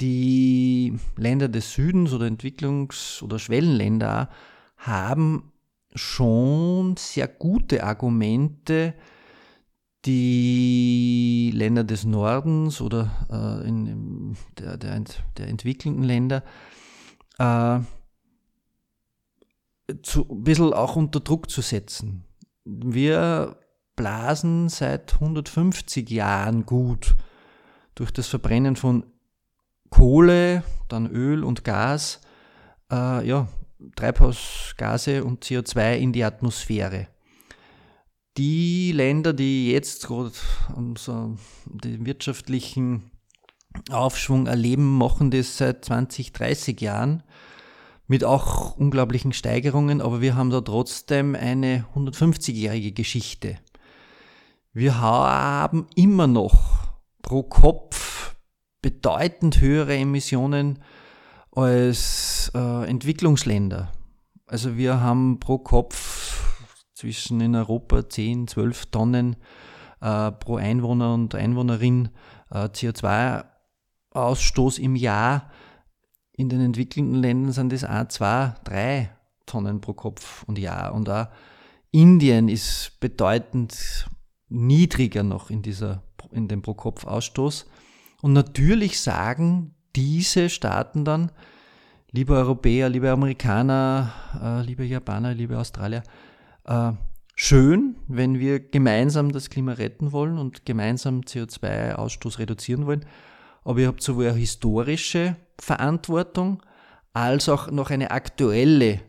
die 0.00 0.98
Länder 1.16 1.48
des 1.48 1.72
Südens 1.72 2.12
oder 2.12 2.26
Entwicklungs- 2.26 3.22
oder 3.22 3.38
Schwellenländer 3.38 4.30
haben 4.76 5.52
schon 5.94 6.96
sehr 6.96 7.28
gute 7.28 7.84
Argumente, 7.84 8.94
die 10.06 11.52
Länder 11.54 11.84
des 11.84 12.04
Nordens 12.04 12.80
oder 12.80 13.10
äh, 13.30 13.68
in, 13.68 14.36
der, 14.58 14.78
der, 14.78 15.04
der, 15.36 15.48
entwickelnden 15.48 16.04
Länder 16.04 16.42
äh, 17.38 17.80
zu, 20.02 20.26
ein 20.30 20.44
bisschen 20.44 20.72
auch 20.72 20.96
unter 20.96 21.20
Druck 21.20 21.50
zu 21.50 21.60
setzen. 21.60 22.24
Wir 22.64 23.58
blasen 23.94 24.70
seit 24.70 25.14
150 25.14 26.08
Jahren 26.08 26.64
gut 26.64 27.16
durch 27.94 28.10
das 28.10 28.28
Verbrennen 28.28 28.76
von 28.76 29.04
Kohle, 29.90 30.62
dann 30.88 31.10
Öl 31.10 31.44
und 31.44 31.64
Gas, 31.64 32.20
äh, 32.90 33.26
ja, 33.26 33.48
Treibhausgase 33.96 35.24
und 35.24 35.44
CO2 35.44 35.96
in 35.96 36.12
die 36.12 36.24
Atmosphäre. 36.24 37.08
die 38.36 38.92
Länder, 38.92 39.32
die 39.32 39.70
jetzt 39.72 40.06
gerade 40.06 40.32
so 40.96 41.36
den 41.66 42.06
wirtschaftlichen 42.06 43.10
Aufschwung 43.90 44.46
erleben, 44.46 44.96
machen 44.96 45.30
das 45.30 45.56
seit 45.56 45.84
20, 45.84 46.32
30 46.32 46.80
Jahren 46.80 47.22
mit 48.06 48.24
auch 48.24 48.76
unglaublichen 48.76 49.32
Steigerungen, 49.32 50.00
aber 50.00 50.20
wir 50.20 50.34
haben 50.34 50.50
da 50.50 50.60
trotzdem 50.60 51.34
eine 51.34 51.86
150-jährige 51.94 52.92
Geschichte. 52.92 53.58
Wir 54.72 55.00
haben 55.00 55.86
immer 55.94 56.26
noch 56.26 56.88
pro 57.22 57.42
Kopf 57.42 57.99
bedeutend 58.82 59.60
höhere 59.60 59.96
Emissionen 59.96 60.78
als 61.52 62.50
äh, 62.54 62.88
Entwicklungsländer. 62.88 63.92
Also 64.46 64.76
wir 64.76 65.00
haben 65.00 65.40
pro 65.40 65.58
Kopf 65.58 66.58
zwischen 66.94 67.40
in 67.40 67.54
Europa 67.54 68.08
10, 68.08 68.48
12 68.48 68.86
Tonnen 68.86 69.36
äh, 70.00 70.32
pro 70.32 70.56
Einwohner 70.56 71.14
und 71.14 71.34
Einwohnerin 71.34 72.10
äh, 72.50 72.66
CO2-Ausstoß 72.66 74.80
im 74.80 74.96
Jahr. 74.96 75.50
In 76.32 76.48
den 76.48 76.60
entwickelten 76.60 77.14
Ländern 77.14 77.52
sind 77.52 77.72
das 77.72 77.84
auch 77.84 78.08
zwei, 78.08 78.54
drei 78.64 79.10
Tonnen 79.46 79.80
pro 79.80 79.94
Kopf 79.94 80.42
und 80.44 80.58
Jahr. 80.58 80.94
Und 80.94 81.08
auch 81.10 81.26
Indien 81.90 82.48
ist 82.48 82.98
bedeutend 83.00 84.06
niedriger 84.48 85.22
noch 85.22 85.50
in, 85.50 85.62
dieser, 85.62 86.02
in 86.30 86.48
dem 86.48 86.62
Pro-Kopf-Ausstoß. 86.62 87.66
Und 88.22 88.32
natürlich 88.32 89.00
sagen 89.00 89.74
diese 89.96 90.48
Staaten 90.48 91.04
dann, 91.04 91.32
liebe 92.10 92.34
Europäer, 92.34 92.88
liebe 92.88 93.10
Amerikaner, 93.10 94.12
äh, 94.40 94.62
liebe 94.62 94.84
Japaner, 94.84 95.34
liebe 95.34 95.58
Australier, 95.58 96.02
äh, 96.64 96.92
schön, 97.34 97.96
wenn 98.08 98.38
wir 98.38 98.60
gemeinsam 98.60 99.32
das 99.32 99.50
Klima 99.50 99.72
retten 99.72 100.12
wollen 100.12 100.38
und 100.38 100.66
gemeinsam 100.66 101.22
CO2-Ausstoß 101.22 102.38
reduzieren 102.38 102.86
wollen. 102.86 103.06
Aber 103.64 103.80
ihr 103.80 103.88
habt 103.88 104.02
sowohl 104.02 104.28
eine 104.28 104.38
historische 104.38 105.36
Verantwortung 105.58 106.62
als 107.12 107.48
auch 107.48 107.70
noch 107.70 107.90
eine 107.90 108.10
aktuelle 108.10 109.00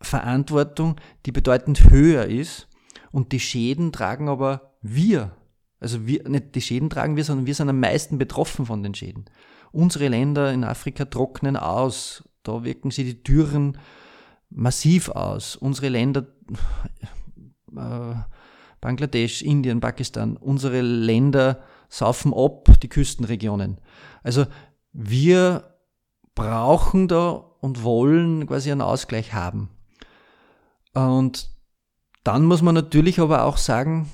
Verantwortung, 0.00 0.96
die 1.26 1.32
bedeutend 1.32 1.90
höher 1.90 2.26
ist. 2.26 2.68
Und 3.10 3.32
die 3.32 3.40
Schäden 3.40 3.90
tragen 3.92 4.28
aber 4.28 4.76
wir. 4.82 5.37
Also 5.80 6.06
wir, 6.06 6.28
nicht 6.28 6.54
die 6.54 6.60
Schäden 6.60 6.90
tragen 6.90 7.16
wir, 7.16 7.24
sondern 7.24 7.46
wir 7.46 7.54
sind 7.54 7.68
am 7.68 7.80
meisten 7.80 8.18
betroffen 8.18 8.66
von 8.66 8.82
den 8.82 8.94
Schäden. 8.94 9.26
Unsere 9.70 10.08
Länder 10.08 10.52
in 10.52 10.64
Afrika 10.64 11.04
trocknen 11.04 11.56
aus. 11.56 12.28
Da 12.42 12.64
wirken 12.64 12.90
sie 12.90 13.04
die 13.04 13.22
Dürren 13.22 13.78
massiv 14.50 15.08
aus. 15.10 15.56
Unsere 15.56 15.88
Länder, 15.88 16.26
äh, 17.76 18.14
Bangladesch, 18.80 19.42
Indien, 19.42 19.80
Pakistan, 19.80 20.36
unsere 20.36 20.80
Länder 20.80 21.62
saufen 21.88 22.32
ab, 22.34 22.68
die 22.82 22.88
Küstenregionen. 22.88 23.80
Also 24.22 24.46
wir 24.92 25.74
brauchen 26.34 27.08
da 27.08 27.30
und 27.60 27.82
wollen 27.82 28.46
quasi 28.46 28.70
einen 28.70 28.82
Ausgleich 28.82 29.32
haben. 29.32 29.70
Und 30.94 31.50
dann 32.24 32.44
muss 32.44 32.62
man 32.62 32.74
natürlich 32.74 33.20
aber 33.20 33.44
auch 33.44 33.56
sagen, 33.56 34.10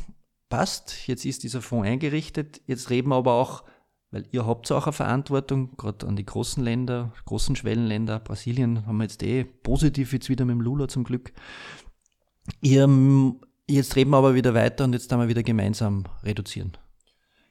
passt, 0.49 1.07
jetzt 1.07 1.25
ist 1.25 1.43
dieser 1.43 1.63
Fonds 1.63 1.89
eingerichtet, 1.89 2.61
jetzt 2.67 2.91
reden 2.91 3.09
wir 3.09 3.17
aber 3.17 3.35
auch, 3.35 3.65
weil 4.11 4.25
ihr 4.31 4.47
habt 4.47 4.71
auch 4.71 4.87
eine 4.87 4.93
Verantwortung, 4.93 5.77
gerade 5.77 6.07
an 6.07 6.17
die 6.17 6.25
großen 6.25 6.63
Länder, 6.63 7.13
großen 7.25 7.57
Schwellenländer, 7.57 8.21
Brasilien 8.21 8.87
haben 8.87 8.99
wir 8.99 9.05
jetzt 9.05 9.23
eh 9.23 9.45
positiv 9.45 10.13
jetzt 10.13 10.29
wieder 10.29 10.45
mit 10.45 10.55
dem 10.55 10.61
Lula 10.61 10.89
zum 10.89 11.05
Glück. 11.05 11.33
Ihr, 12.61 12.89
jetzt 13.69 13.97
reden 13.97 14.11
wir 14.11 14.19
aber 14.19 14.35
wieder 14.35 14.55
weiter 14.55 14.85
und 14.85 14.93
jetzt 14.93 15.11
haben 15.11 15.21
wir 15.21 15.29
wieder 15.29 15.43
gemeinsam 15.43 16.05
reduzieren. 16.23 16.77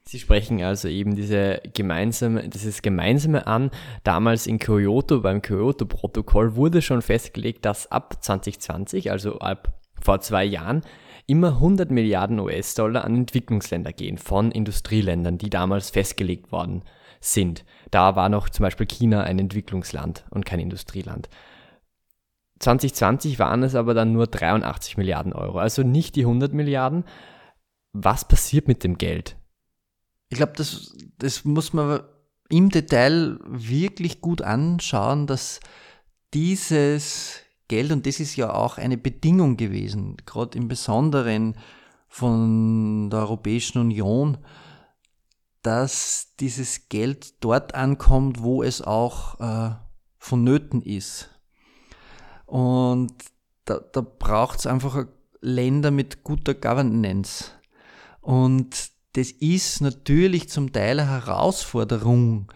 Sie 0.06 0.18
sprechen 0.18 0.62
also 0.62 0.88
eben 0.88 1.16
diese 1.16 1.62
gemeinsame, 1.72 2.48
dieses 2.48 2.82
Gemeinsame 2.82 3.46
an. 3.46 3.70
Damals 4.02 4.46
in 4.46 4.58
Kyoto, 4.58 5.20
beim 5.22 5.40
Kyoto-Protokoll 5.40 6.56
wurde 6.56 6.82
schon 6.82 7.00
festgelegt, 7.00 7.64
dass 7.64 7.90
ab 7.90 8.22
2020, 8.22 9.10
also 9.10 9.38
ab 9.38 9.80
vor 10.02 10.20
zwei 10.20 10.44
Jahren, 10.44 10.82
immer 11.26 11.48
100 11.48 11.90
Milliarden 11.90 12.38
US-Dollar 12.38 13.04
an 13.04 13.16
Entwicklungsländer 13.16 13.92
gehen 13.92 14.18
von 14.18 14.50
Industrieländern, 14.50 15.38
die 15.38 15.50
damals 15.50 15.90
festgelegt 15.90 16.52
worden 16.52 16.82
sind. 17.20 17.64
Da 17.90 18.16
war 18.16 18.28
noch 18.28 18.48
zum 18.48 18.64
Beispiel 18.64 18.86
China 18.86 19.22
ein 19.22 19.38
Entwicklungsland 19.38 20.24
und 20.30 20.44
kein 20.44 20.60
Industrieland. 20.60 21.28
2020 22.60 23.38
waren 23.38 23.62
es 23.62 23.74
aber 23.74 23.94
dann 23.94 24.12
nur 24.12 24.26
83 24.26 24.96
Milliarden 24.96 25.32
Euro, 25.32 25.58
also 25.58 25.82
nicht 25.82 26.16
die 26.16 26.22
100 26.22 26.52
Milliarden. 26.52 27.04
Was 27.92 28.26
passiert 28.26 28.68
mit 28.68 28.84
dem 28.84 28.98
Geld? 28.98 29.36
Ich 30.28 30.36
glaube, 30.36 30.52
das, 30.56 30.96
das 31.18 31.44
muss 31.44 31.72
man 31.72 32.00
im 32.48 32.70
Detail 32.70 33.38
wirklich 33.46 34.20
gut 34.20 34.42
anschauen, 34.42 35.26
dass 35.26 35.60
dieses 36.32 37.43
Geld, 37.68 37.92
und 37.92 38.06
das 38.06 38.20
ist 38.20 38.36
ja 38.36 38.52
auch 38.52 38.78
eine 38.78 38.98
Bedingung 38.98 39.56
gewesen, 39.56 40.16
gerade 40.26 40.58
im 40.58 40.68
Besonderen 40.68 41.56
von 42.08 43.10
der 43.10 43.20
Europäischen 43.20 43.78
Union, 43.78 44.38
dass 45.62 46.34
dieses 46.38 46.88
Geld 46.88 47.42
dort 47.42 47.74
ankommt, 47.74 48.42
wo 48.42 48.62
es 48.62 48.82
auch 48.82 49.40
äh, 49.40 49.74
vonnöten 50.18 50.82
ist. 50.82 51.30
Und 52.46 53.14
da, 53.64 53.78
da 53.78 54.00
braucht 54.02 54.60
es 54.60 54.66
einfach 54.66 55.06
Länder 55.40 55.90
mit 55.90 56.22
guter 56.22 56.54
Governance. 56.54 57.50
Und 58.20 58.90
das 59.14 59.30
ist 59.30 59.80
natürlich 59.80 60.48
zum 60.48 60.72
Teil 60.72 61.00
eine 61.00 61.10
Herausforderung 61.10 62.52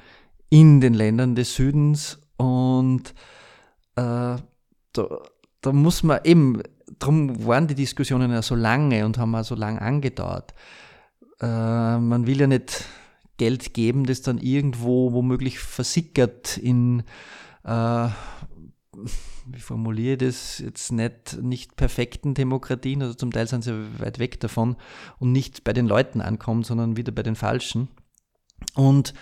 in 0.51 0.81
den 0.81 0.95
Ländern 0.95 1.35
des 1.35 1.55
Südens 1.55 2.21
und 2.37 3.15
äh, 3.97 4.37
da, 5.03 5.23
da 5.61 5.73
muss 5.73 6.03
man 6.03 6.21
eben, 6.25 6.63
darum 6.99 7.47
waren 7.47 7.67
die 7.67 7.75
Diskussionen 7.75 8.31
ja 8.31 8.43
so 8.43 8.55
lange 8.55 9.05
und 9.05 9.19
haben 9.19 9.35
auch 9.35 9.45
so 9.45 9.55
lange 9.55 9.81
angedauert. 9.81 10.55
Äh, 11.41 11.47
man 11.99 12.27
will 12.27 12.41
ja 12.41 12.47
nicht 12.47 12.85
Geld 13.37 13.75
geben, 13.75 14.05
das 14.05 14.23
dann 14.23 14.39
irgendwo 14.39 15.13
womöglich 15.13 15.59
versickert 15.59 16.57
in 16.57 17.05
äh, 17.65 18.09
wie 19.51 19.61
formuliere 19.61 20.15
ich 20.15 20.19
das, 20.19 20.59
jetzt 20.59 20.93
nicht, 20.93 21.39
nicht 21.41 21.77
perfekten 21.77 22.35
Demokratien, 22.35 23.03
also 23.03 23.15
zum 23.15 23.31
Teil 23.31 23.47
sind 23.47 23.65
sie 23.65 23.73
weit 23.99 24.19
weg 24.19 24.41
davon 24.41 24.77
und 25.19 25.33
nicht 25.33 25.65
bei 25.65 25.73
den 25.73 25.87
Leuten 25.87 26.21
ankommt, 26.21 26.67
sondern 26.67 26.97
wieder 26.97 27.13
bei 27.13 27.23
den 27.23 27.37
Falschen. 27.37 27.89
Und 28.75 29.15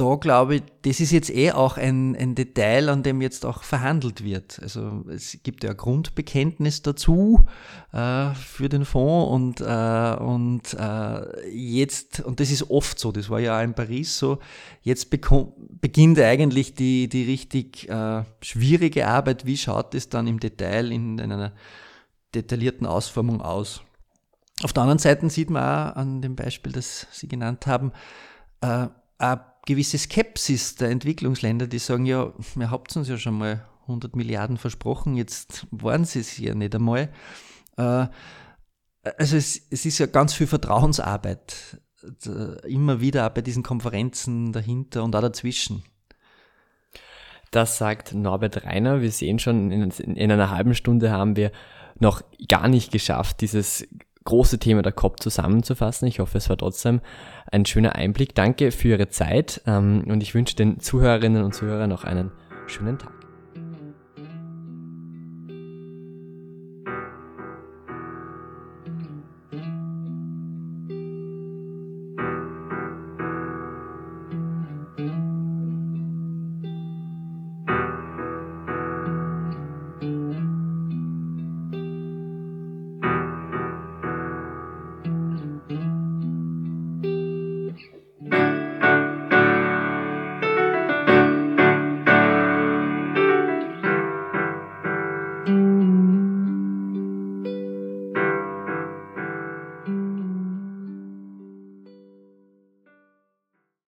da 0.00 0.14
glaube 0.14 0.56
ich, 0.56 0.62
das 0.82 0.98
ist 1.00 1.10
jetzt 1.10 1.28
eh 1.28 1.52
auch 1.52 1.76
ein, 1.76 2.16
ein 2.16 2.34
Detail, 2.34 2.88
an 2.88 3.02
dem 3.02 3.20
jetzt 3.20 3.44
auch 3.44 3.62
verhandelt 3.62 4.24
wird. 4.24 4.58
Also 4.62 5.04
es 5.08 5.38
gibt 5.42 5.62
ja 5.62 5.74
Grundbekenntnis 5.74 6.80
dazu 6.80 7.44
äh, 7.92 8.32
für 8.34 8.70
den 8.70 8.86
Fonds 8.86 9.30
und, 9.30 9.60
äh, 9.60 10.16
und 10.22 10.72
äh, 10.72 11.48
jetzt, 11.50 12.20
und 12.20 12.40
das 12.40 12.50
ist 12.50 12.70
oft 12.70 12.98
so, 12.98 13.12
das 13.12 13.28
war 13.28 13.40
ja 13.40 13.58
auch 13.58 13.62
in 13.62 13.74
Paris 13.74 14.16
so, 14.16 14.38
jetzt 14.80 15.10
beginnt 15.10 16.18
eigentlich 16.18 16.74
die, 16.74 17.08
die 17.08 17.24
richtig 17.24 17.88
äh, 17.90 18.24
schwierige 18.40 19.06
Arbeit, 19.06 19.44
wie 19.44 19.58
schaut 19.58 19.94
es 19.94 20.08
dann 20.08 20.26
im 20.26 20.40
Detail 20.40 20.92
in, 20.92 21.18
in 21.18 21.30
einer 21.30 21.52
detaillierten 22.34 22.86
Ausformung 22.86 23.42
aus. 23.42 23.82
Auf 24.62 24.72
der 24.72 24.82
anderen 24.82 24.98
Seite 24.98 25.28
sieht 25.28 25.50
man 25.50 25.62
auch 25.62 25.96
an 25.96 26.22
dem 26.22 26.36
Beispiel, 26.36 26.72
das 26.72 27.06
Sie 27.10 27.28
genannt 27.28 27.66
haben, 27.66 27.92
äh, 28.62 28.86
gewisse 29.66 29.98
Skepsis 29.98 30.76
der 30.76 30.90
Entwicklungsländer, 30.90 31.66
die 31.66 31.78
sagen, 31.78 32.06
ja, 32.06 32.32
wir 32.54 32.70
habt 32.70 32.96
uns 32.96 33.08
ja 33.08 33.18
schon 33.18 33.38
mal 33.38 33.66
100 33.82 34.16
Milliarden 34.16 34.56
versprochen, 34.56 35.16
jetzt 35.16 35.66
waren 35.70 36.04
sie 36.04 36.20
es 36.20 36.38
ja 36.38 36.54
nicht 36.54 36.74
einmal. 36.74 37.10
Äh, 37.76 38.06
also 39.16 39.36
es, 39.36 39.60
es 39.70 39.86
ist 39.86 39.98
ja 39.98 40.06
ganz 40.06 40.34
viel 40.34 40.46
Vertrauensarbeit, 40.46 41.80
immer 42.66 43.00
wieder 43.00 43.26
auch 43.26 43.30
bei 43.30 43.42
diesen 43.42 43.62
Konferenzen 43.62 44.52
dahinter 44.52 45.04
und 45.04 45.14
auch 45.16 45.20
dazwischen. 45.20 45.82
Das 47.50 47.78
sagt 47.78 48.14
Norbert 48.14 48.64
Reiner. 48.64 49.00
Wir 49.00 49.10
sehen 49.10 49.38
schon, 49.38 49.70
in, 49.72 49.90
in 49.90 50.32
einer 50.32 50.50
halben 50.50 50.74
Stunde 50.74 51.10
haben 51.10 51.36
wir 51.36 51.50
noch 51.98 52.22
gar 52.48 52.68
nicht 52.68 52.92
geschafft, 52.92 53.40
dieses 53.40 53.86
große 54.24 54.58
Thema 54.58 54.82
der 54.82 54.92
COP 54.92 55.20
zusammenzufassen. 55.20 56.06
Ich 56.08 56.20
hoffe, 56.20 56.38
es 56.38 56.48
war 56.48 56.56
trotzdem 56.56 57.00
ein 57.50 57.64
schöner 57.66 57.94
Einblick. 57.94 58.34
Danke 58.34 58.70
für 58.70 58.88
Ihre 58.88 59.08
Zeit 59.08 59.62
ähm, 59.66 60.04
und 60.06 60.22
ich 60.22 60.34
wünsche 60.34 60.56
den 60.56 60.80
Zuhörerinnen 60.80 61.42
und 61.42 61.54
Zuhörern 61.54 61.90
noch 61.90 62.04
einen 62.04 62.30
schönen 62.66 62.98
Tag. 62.98 63.19